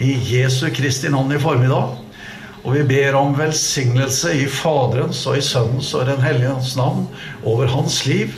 i 0.00 0.14
Jesu 0.30 0.70
Kristi 0.72 1.12
navn 1.12 1.36
i 1.36 1.42
formiddag. 1.42 1.98
Og 2.62 2.78
vi 2.78 2.86
ber 2.94 3.18
om 3.20 3.36
velsignelse 3.36 4.32
i 4.40 4.48
Faderens 4.48 5.20
og 5.28 5.36
i 5.36 5.44
Sønnens 5.44 5.92
og 5.98 6.08
Den 6.08 6.24
hellige 6.24 6.54
hans 6.54 6.72
navn 6.80 7.04
over 7.44 7.68
hans 7.68 8.06
liv, 8.08 8.32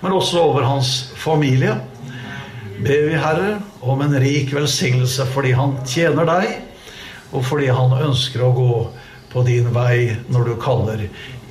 men 0.00 0.16
også 0.16 0.40
over 0.40 0.64
hans 0.64 1.10
familie. 1.20 1.76
Ber 2.80 3.10
vi, 3.10 3.18
Herre, 3.20 3.58
om 3.84 4.00
en 4.00 4.16
rik 4.24 4.56
velsignelse 4.56 5.28
fordi 5.36 5.52
han 5.58 5.76
tjener 5.84 6.32
deg, 6.32 6.62
og 7.34 7.44
fordi 7.44 7.68
han 7.68 8.00
ønsker 8.06 8.46
å 8.46 8.56
gå 8.56 8.70
på 9.36 9.42
din 9.44 9.66
vei 9.68 10.16
når 10.32 10.46
du 10.48 10.54
kaller 10.56 11.02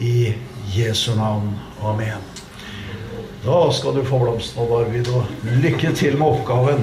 i 0.02 0.34
Jesu 0.74 1.12
navn. 1.14 1.52
Amen. 1.86 2.24
Da 3.44 3.60
skal 3.78 3.94
du 3.94 4.02
få 4.08 4.18
blomsten, 4.24 4.64
Odd 4.64 4.72
Arvid, 4.80 5.12
og 5.14 5.30
lykke 5.62 5.92
til 5.94 6.18
med 6.18 6.26
oppgaven. 6.34 6.82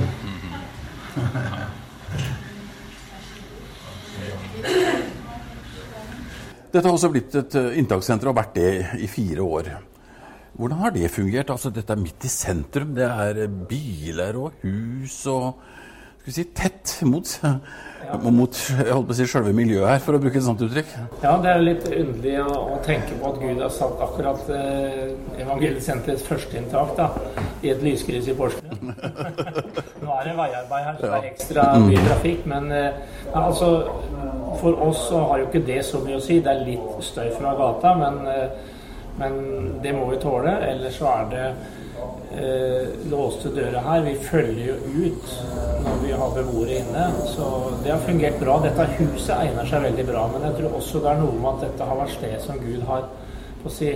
Dette 6.70 6.86
har 6.86 6.94
også 6.94 7.10
blitt 7.10 7.34
et 7.34 7.58
eh, 7.58 7.74
inntakssenter 7.82 8.30
og 8.30 8.38
vært 8.38 8.54
det 8.60 8.70
i 9.02 9.10
fire 9.10 9.42
år. 9.42 9.74
Hvordan 10.54 10.84
har 10.84 10.94
det 10.94 11.10
fungert? 11.10 11.50
Altså, 11.50 11.74
dette 11.74 11.96
er 11.96 12.04
midt 12.04 12.30
i 12.30 12.30
sentrum. 12.30 12.94
Det 12.94 13.10
er 13.10 13.42
biler 13.50 14.38
og 14.38 14.62
hus 14.62 15.18
og 15.34 15.58
skal 16.22 16.30
vi 16.30 16.34
si, 16.36 16.42
tett 16.54 16.90
mot, 17.02 17.30
mot 18.30 18.58
jeg 18.70 18.92
holdt 18.94 19.08
på 19.08 19.14
å 19.14 19.16
si, 19.18 19.24
selve 19.26 19.50
miljøet 19.58 19.88
her, 19.88 20.02
for 20.04 20.14
å 20.14 20.20
bruke 20.22 20.38
et 20.38 20.44
sånt 20.46 20.60
uttrykk. 20.62 20.92
Ja, 21.24 21.32
det 21.42 21.50
er 21.50 21.56
jo 21.58 21.64
litt 21.66 21.86
underlig 21.88 22.34
å, 22.44 22.52
å 22.62 22.76
tenke 22.86 23.16
på 23.18 23.32
at 23.32 23.40
Gud 23.40 23.62
har 23.64 23.72
satt 23.74 24.04
akkurat 24.06 24.52
eh, 24.54 25.00
Evangeliesenterets 25.42 26.22
førsteinntak 26.28 27.02
i 27.66 27.72
et 27.74 27.82
lyskryss 27.82 28.30
i 28.30 28.36
Porsgrunn. 28.38 28.94
Nå 30.04 30.14
er 30.20 30.30
det 30.30 30.36
veiarbeid 30.38 30.86
her, 30.86 31.00
så 31.00 31.08
det 31.08 31.18
er 31.18 31.28
ekstra 31.32 31.66
mye 31.88 32.06
trafikk. 32.06 32.46
Men 32.54 32.70
eh, 32.78 33.02
altså, 33.42 33.74
for 34.62 34.78
oss 34.86 35.08
så 35.08 35.26
har 35.26 35.42
jo 35.42 35.50
ikke 35.50 35.66
det 35.72 35.82
så 35.90 36.06
mye 36.06 36.22
å 36.22 36.22
si. 36.22 36.38
Det 36.38 36.54
er 36.54 36.66
litt 36.70 37.02
støy 37.02 37.34
fra 37.34 37.58
gata, 37.58 37.96
men, 37.98 38.22
eh, 38.30 38.74
men 39.18 39.40
det 39.82 39.98
må 39.98 40.06
vi 40.14 40.22
tåle. 40.22 40.54
Ellers 40.70 41.02
så 41.02 41.10
er 41.16 41.32
det 41.34 41.46
eh, 42.36 42.92
låste 43.10 43.52
dører 43.54 43.80
her. 43.86 44.04
Vi 44.06 44.14
følger 44.28 44.70
jo 44.72 45.08
ut 45.08 45.34
når 45.82 45.98
vi 46.04 46.12
har 46.20 46.36
beboere 46.36 46.78
inne. 46.82 47.08
Så 47.34 47.48
det 47.84 47.94
har 47.94 48.06
fungert 48.06 48.38
bra. 48.40 48.58
Dette 48.64 48.88
huset 48.98 49.34
egner 49.38 49.68
seg 49.68 49.86
veldig 49.88 50.06
bra. 50.10 50.28
Men 50.34 50.48
jeg 50.48 50.60
tror 50.60 50.78
også 50.80 51.02
det 51.04 51.12
er 51.12 51.20
noe 51.22 51.36
med 51.38 51.50
at 51.52 51.66
dette 51.68 51.90
har 51.90 52.00
vært 52.02 52.16
sted 52.18 52.38
som 52.46 52.62
Gud 52.62 52.86
har 52.88 53.10
på 53.62 53.70
si, 53.70 53.90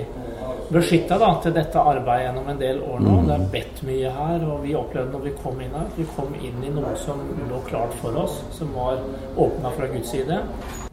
beskytta 0.70 1.18
til 1.42 1.54
dette 1.54 1.80
arbeidet 1.80 2.26
gjennom 2.26 2.50
en 2.52 2.60
del 2.60 2.82
år 2.86 3.00
nå. 3.02 3.14
Det 3.26 3.34
er 3.36 3.48
bedt 3.54 3.80
mye 3.88 4.12
her, 4.18 4.44
og 4.46 4.60
vi 4.62 4.76
opplevde 4.78 5.14
når 5.14 5.24
vi 5.26 5.32
kom 5.42 5.62
inn 5.62 5.74
her, 5.74 5.88
at 5.88 5.98
vi 5.98 6.06
kom 6.16 6.36
inn 6.38 6.60
i 6.62 6.70
noe 6.74 6.92
som 7.02 7.22
lå 7.50 7.62
klart 7.66 7.96
for 8.02 8.18
oss, 8.22 8.38
som 8.54 8.70
var 8.76 9.02
åpna 9.34 9.72
fra 9.74 9.90
Guds 9.90 10.12
side. 10.14 10.38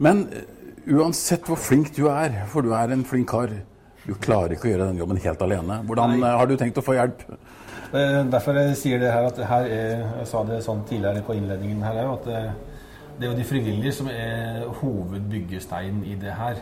Men 0.02 0.26
eh, 0.32 0.48
uansett 0.90 1.46
hvor 1.48 1.60
flink 1.60 1.94
du 1.96 2.08
er, 2.10 2.44
for 2.50 2.66
du 2.66 2.74
er 2.76 2.94
en 2.94 3.06
flink 3.06 3.30
kar, 3.30 3.54
du 4.06 4.14
klarer 4.20 4.52
ikke 4.54 4.68
å 4.68 4.72
gjøre 4.74 4.88
den 4.92 5.00
jobben 5.00 5.20
helt 5.24 5.42
alene. 5.42 5.80
Hvordan 5.88 6.18
Nei. 6.20 6.32
har 6.38 6.46
du 6.50 6.56
tenkt 6.60 6.78
å 6.80 6.84
få 6.84 6.96
hjelp? 6.98 7.24
Eh, 7.94 8.20
Derfor 8.30 8.58
jeg 8.60 8.76
sier 8.76 8.98
det 9.00 9.12
her 9.14 9.26
at 9.30 9.38
her 9.48 9.66
er, 9.70 10.04
jeg 10.20 10.26
sa 10.30 10.44
det 10.44 10.62
sånn 10.66 10.84
tidligere 10.88 11.22
på 11.24 11.36
innledningen 11.38 11.82
her 11.86 12.00
at 12.12 12.24
det, 12.28 12.42
det 13.18 13.26
er 13.28 13.32
jo 13.32 13.38
de 13.38 13.46
frivillige 13.48 13.92
som 13.94 14.08
er 14.10 14.64
hovedbyggesteinen 14.80 16.04
i 16.10 16.16
det 16.20 16.34
her. 16.34 16.60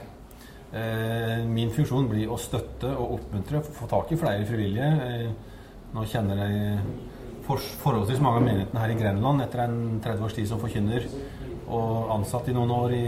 Eh, 0.73 1.43
Min 1.49 1.73
funksjon 1.73 2.09
blir 2.09 2.31
å 2.33 2.39
støtte 2.41 2.93
og 2.97 3.19
oppmuntre, 3.19 3.63
få 3.65 3.89
tak 3.91 4.13
i 4.13 4.21
flere 4.21 4.47
frivillige. 4.49 4.93
Eh, 5.09 5.51
Nå 5.93 6.07
kjenner 6.09 6.39
jeg 6.41 6.79
forholdsvis 7.45 8.21
mange 8.23 8.39
av 8.39 8.45
menighetene 8.47 8.81
her 8.81 8.93
i 8.95 8.97
Grenland 8.97 9.43
etter 9.45 9.61
en 9.67 9.75
30 10.01 10.25
års 10.25 10.37
tid 10.39 10.47
som 10.49 10.61
forkynner, 10.63 11.05
og 11.73 12.13
ansatt 12.15 12.49
i 12.49 12.55
noen 12.57 12.73
år 12.73 12.95
i, 12.97 13.03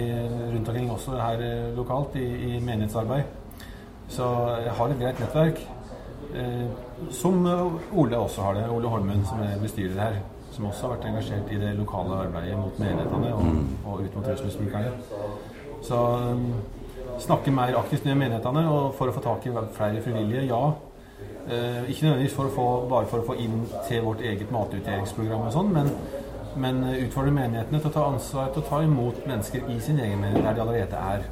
rundt 0.52 0.68
omkring 0.68 0.90
også 0.92 1.16
her 1.16 1.40
eh, 1.44 1.70
lokalt 1.76 2.16
i, 2.20 2.26
i 2.50 2.60
menighetsarbeid. 2.60 3.24
Så 4.08 4.28
jeg 4.64 4.76
har 4.78 4.92
et 4.92 5.00
greit 5.00 5.20
nettverk. 5.22 5.64
Eh, 6.34 7.10
som 7.14 7.44
Ole 7.46 8.18
også 8.18 8.42
har 8.42 8.54
det. 8.58 8.68
Ole 8.70 8.88
Holmen, 8.88 9.24
som 9.26 9.42
er 9.42 9.58
bestyrer 9.62 10.00
her. 10.00 10.22
Som 10.54 10.68
også 10.70 10.86
har 10.86 10.96
vært 10.96 11.10
engasjert 11.10 11.50
i 11.50 11.58
det 11.58 11.74
lokale 11.78 12.20
arbeidet 12.28 12.58
mot 12.58 12.78
menighetene 12.78 13.34
og, 13.34 13.62
og 13.84 14.04
ut 14.04 14.16
mot 14.16 14.28
rusmisbrukerne. 14.28 14.92
Så 15.84 15.98
um, 15.98 16.52
snakke 17.18 17.50
mer 17.50 17.76
aktivt 17.78 18.04
med 18.04 18.20
menighetene 18.22 18.64
og 18.70 18.94
for 18.98 19.10
å 19.10 19.14
få 19.14 19.22
tak 19.24 19.46
i 19.46 19.54
flere 19.76 20.02
frivillige, 20.04 20.46
ja. 20.48 20.62
Eh, 21.44 21.90
ikke 21.90 22.06
nødvendigvis 22.06 22.34
for 22.34 22.48
få, 22.54 22.66
bare 22.88 23.08
for 23.10 23.20
å 23.20 23.26
få 23.26 23.34
inn 23.40 23.66
til 23.88 24.04
vårt 24.06 24.22
eget 24.24 24.52
matutdelingsprogram 24.52 25.44
og 25.44 25.52
sånn, 25.52 25.72
men, 25.74 25.90
men 26.56 26.80
utfordre 26.94 27.34
menighetene 27.36 27.80
til 27.82 27.90
å 27.90 27.94
ta 27.98 28.04
ansvar 28.14 28.52
til 28.54 28.62
å 28.62 28.68
ta 28.70 28.80
imot 28.86 29.26
mennesker 29.28 29.68
i 29.74 29.76
sin 29.84 30.00
egen 30.00 30.22
menighet 30.22 30.48
der 30.48 30.56
de 30.56 30.64
allerede 30.64 31.02
er. 31.14 31.26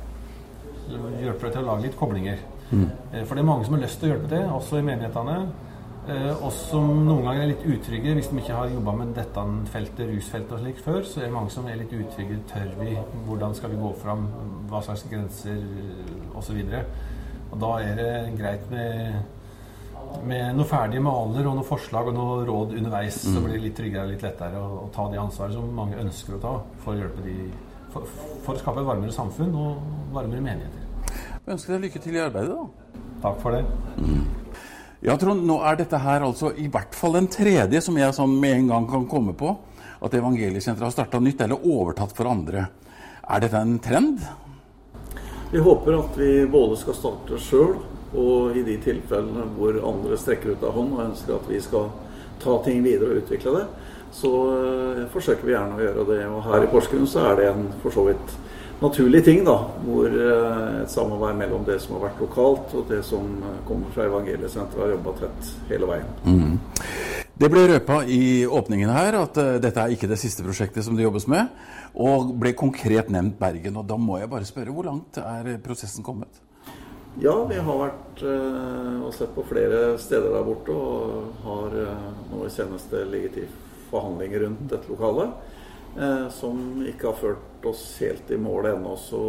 Hjelpe 1.22 1.48
til 1.48 1.62
å 1.62 1.68
lage 1.70 1.86
litt 1.86 1.96
koblinger. 1.96 2.42
Eh, 2.72 3.24
For 3.26 3.34
det 3.36 3.42
er 3.42 3.48
mange 3.50 3.64
som 3.66 3.74
har 3.76 3.82
lyst 3.84 4.00
til 4.00 4.08
å 4.08 4.14
hjelpe 4.14 4.30
til, 4.32 4.48
også 4.56 4.78
i 4.80 4.86
menighetene. 4.86 5.36
eh, 6.08 6.32
Og 6.42 6.52
som 6.52 6.88
noen 7.06 7.24
ganger 7.26 7.42
er 7.42 7.50
litt 7.52 7.66
utrygge 7.66 8.14
hvis 8.16 8.30
de 8.30 8.38
ikke 8.40 8.56
har 8.56 8.72
jobba 8.72 8.92
med 8.96 9.14
dette 9.14 9.44
feltet, 9.72 10.08
rusfeltet 10.08 10.52
og 10.52 10.60
slik 10.64 10.80
før. 10.82 11.02
Så 11.04 11.20
er 11.20 11.28
det 11.28 11.32
mange 11.36 11.50
som 11.50 11.66
er 11.68 11.76
litt 11.76 11.92
utrygge. 11.92 12.40
Tør 12.48 12.72
vi? 12.80 12.96
Hvordan 13.26 13.54
skal 13.54 13.70
vi 13.70 13.76
gå 13.76 13.92
fram? 14.02 14.26
Hva 14.70 14.82
slags 14.82 15.04
grenser? 15.10 15.60
Osv. 16.34 16.58
Og 17.52 17.60
da 17.60 17.72
er 17.84 17.94
det 17.96 18.38
greit 18.38 18.70
med, 18.70 19.22
med 20.24 20.56
noe 20.56 20.64
ferdige 20.64 21.04
maler 21.04 21.46
og 21.46 21.58
noen 21.58 21.68
forslag 21.68 22.08
og 22.08 22.14
noe 22.16 22.44
råd 22.48 22.72
underveis. 22.78 23.20
Så 23.20 23.42
blir 23.44 23.58
det 23.58 23.66
litt 23.66 23.76
tryggere 23.76 24.06
og 24.08 24.14
litt 24.14 24.24
lettere 24.24 24.56
å, 24.58 24.86
å 24.86 24.90
ta 24.94 25.10
det 25.12 25.20
ansvaret 25.20 25.52
som 25.54 25.68
mange 25.76 26.00
ønsker 26.00 26.38
å 26.38 26.42
ta 26.42 26.54
for 26.82 26.96
å 26.96 27.12
de 27.20 27.36
for, 27.92 28.08
for 28.42 28.56
å 28.56 28.58
skape 28.58 28.80
et 28.80 28.88
varmere 28.88 29.12
samfunn 29.12 29.52
og 29.52 29.82
varmere 30.16 30.40
menigheter. 30.40 30.81
Jeg 31.42 31.56
ønsker 31.56 31.74
deg 31.74 31.88
lykke 31.88 32.00
til 32.04 32.14
i 32.14 32.20
arbeidet, 32.22 32.54
da. 32.54 32.98
Takk 33.24 33.38
for 33.42 33.56
det. 33.56 33.62
Ja, 35.02 35.16
Trond, 35.18 35.42
nå 35.42 35.56
er 35.66 35.80
dette 35.80 35.98
her 35.98 36.22
altså 36.22 36.52
i 36.54 36.68
hvert 36.70 36.94
fall 36.94 37.16
den 37.18 37.26
tredje 37.26 37.80
som 37.82 37.96
jeg 37.98 38.14
sånn 38.14 38.36
med 38.38 38.60
en 38.60 38.68
gang 38.70 38.86
kan 38.86 39.08
komme 39.10 39.34
på. 39.34 39.56
At 40.06 40.14
Evangeliesenteret 40.14 40.86
har 40.86 40.94
starta 40.94 41.18
nytt 41.18 41.42
eller 41.42 41.66
overtatt 41.66 42.14
for 42.14 42.30
andre. 42.30 42.68
Er 43.26 43.42
dette 43.42 43.58
en 43.58 43.74
trend? 43.82 44.22
Vi 45.50 45.64
håper 45.66 45.98
at 45.98 46.14
vi 46.20 46.30
både 46.46 46.78
skal 46.78 46.98
starte 47.00 47.42
sjøl, 47.42 47.74
og 48.14 48.54
i 48.54 48.62
de 48.62 48.78
tilfellene 48.84 49.48
hvor 49.56 49.82
andre 49.82 50.20
strekker 50.22 50.54
ut 50.54 50.62
av 50.62 50.78
hånd 50.78 50.94
og 50.94 51.04
ønsker 51.08 51.40
at 51.40 51.50
vi 51.50 51.58
skal 51.64 51.90
ta 52.42 52.54
ting 52.62 52.86
videre 52.86 53.16
og 53.16 53.24
utvikle 53.24 53.56
det, 53.58 53.66
så 54.14 54.32
eh, 54.54 55.04
forsøker 55.10 55.48
vi 55.48 55.56
gjerne 55.56 55.74
å 55.74 55.82
gjøre 55.88 56.08
det. 56.14 56.22
Og 56.30 56.46
her 56.52 56.68
i 56.68 56.70
Porsgrunn 56.70 57.10
så 57.10 57.26
er 57.32 57.38
det 57.40 57.50
en 57.50 57.66
for 57.82 57.98
så 57.98 58.06
vidt 58.12 58.38
naturlig 58.82 59.24
ting, 59.24 59.44
da. 59.46 59.56
Hvor 59.86 60.10
eh, 60.10 60.82
et 60.82 60.92
samarbeid 60.92 61.38
mellom 61.38 61.64
det 61.66 61.78
som 61.82 61.96
har 61.96 62.08
vært 62.08 62.22
lokalt 62.22 62.74
og 62.78 62.88
det 62.90 63.00
som 63.06 63.38
eh, 63.40 63.58
kommer 63.68 63.92
fra 63.94 64.06
Evangeliesenteret, 64.10 64.82
har 64.82 64.94
jobba 64.96 65.14
tett 65.22 65.52
hele 65.70 65.88
veien. 65.90 66.12
Det 67.42 67.48
ble 67.50 67.64
røpa 67.70 68.02
i 68.04 68.44
åpningen 68.44 68.90
her 68.92 69.16
at 69.18 69.38
uh, 69.40 69.54
dette 69.62 69.80
er 69.80 69.94
ikke 69.94 70.06
det 70.10 70.18
siste 70.20 70.44
prosjektet 70.44 70.84
som 70.84 70.94
det 70.94 71.06
jobbes 71.06 71.24
med, 71.32 71.48
og 71.96 72.34
ble 72.38 72.52
konkret 72.54 73.08
nevnt 73.10 73.38
Bergen. 73.40 73.78
Og 73.80 73.88
da 73.88 73.96
må 73.98 74.18
jeg 74.20 74.30
bare 74.30 74.46
spørre, 74.46 74.74
hvor 74.74 74.86
langt 74.86 75.18
er 75.18 75.56
prosessen 75.64 76.04
kommet? 76.06 76.42
Ja, 77.20 77.34
vi 77.48 77.56
har 77.56 77.80
vært 77.80 78.22
uh, 78.24 79.00
og 79.08 79.16
sett 79.16 79.32
på 79.34 79.46
flere 79.48 79.96
steder 80.00 80.36
der 80.36 80.46
borte, 80.46 80.76
og 80.76 81.40
har 81.48 81.74
uh, 81.88 82.12
nå 82.30 82.44
i 82.46 82.52
seneste 82.52 83.02
ligget 83.10 83.42
i 83.42 83.48
forhandlinger 83.90 84.46
rundt 84.46 84.68
dette 84.70 84.92
lokalet. 84.92 85.34
Som 86.32 86.80
ikke 86.88 87.10
har 87.10 87.18
ført 87.20 87.66
oss 87.68 87.82
helt 88.00 88.30
i 88.32 88.38
mål 88.40 88.70
ennå, 88.70 88.94
så 88.96 89.20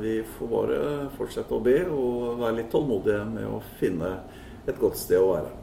vi 0.00 0.16
får 0.26 0.50
bare 0.50 0.80
fortsette 1.14 1.54
å 1.54 1.62
be 1.62 1.76
og 1.86 2.40
være 2.40 2.56
litt 2.56 2.72
tålmodige 2.72 3.22
med 3.30 3.46
å 3.46 3.60
finne 3.78 4.10
et 4.66 4.80
godt 4.80 4.98
sted 4.98 5.22
å 5.22 5.30
være. 5.30 5.59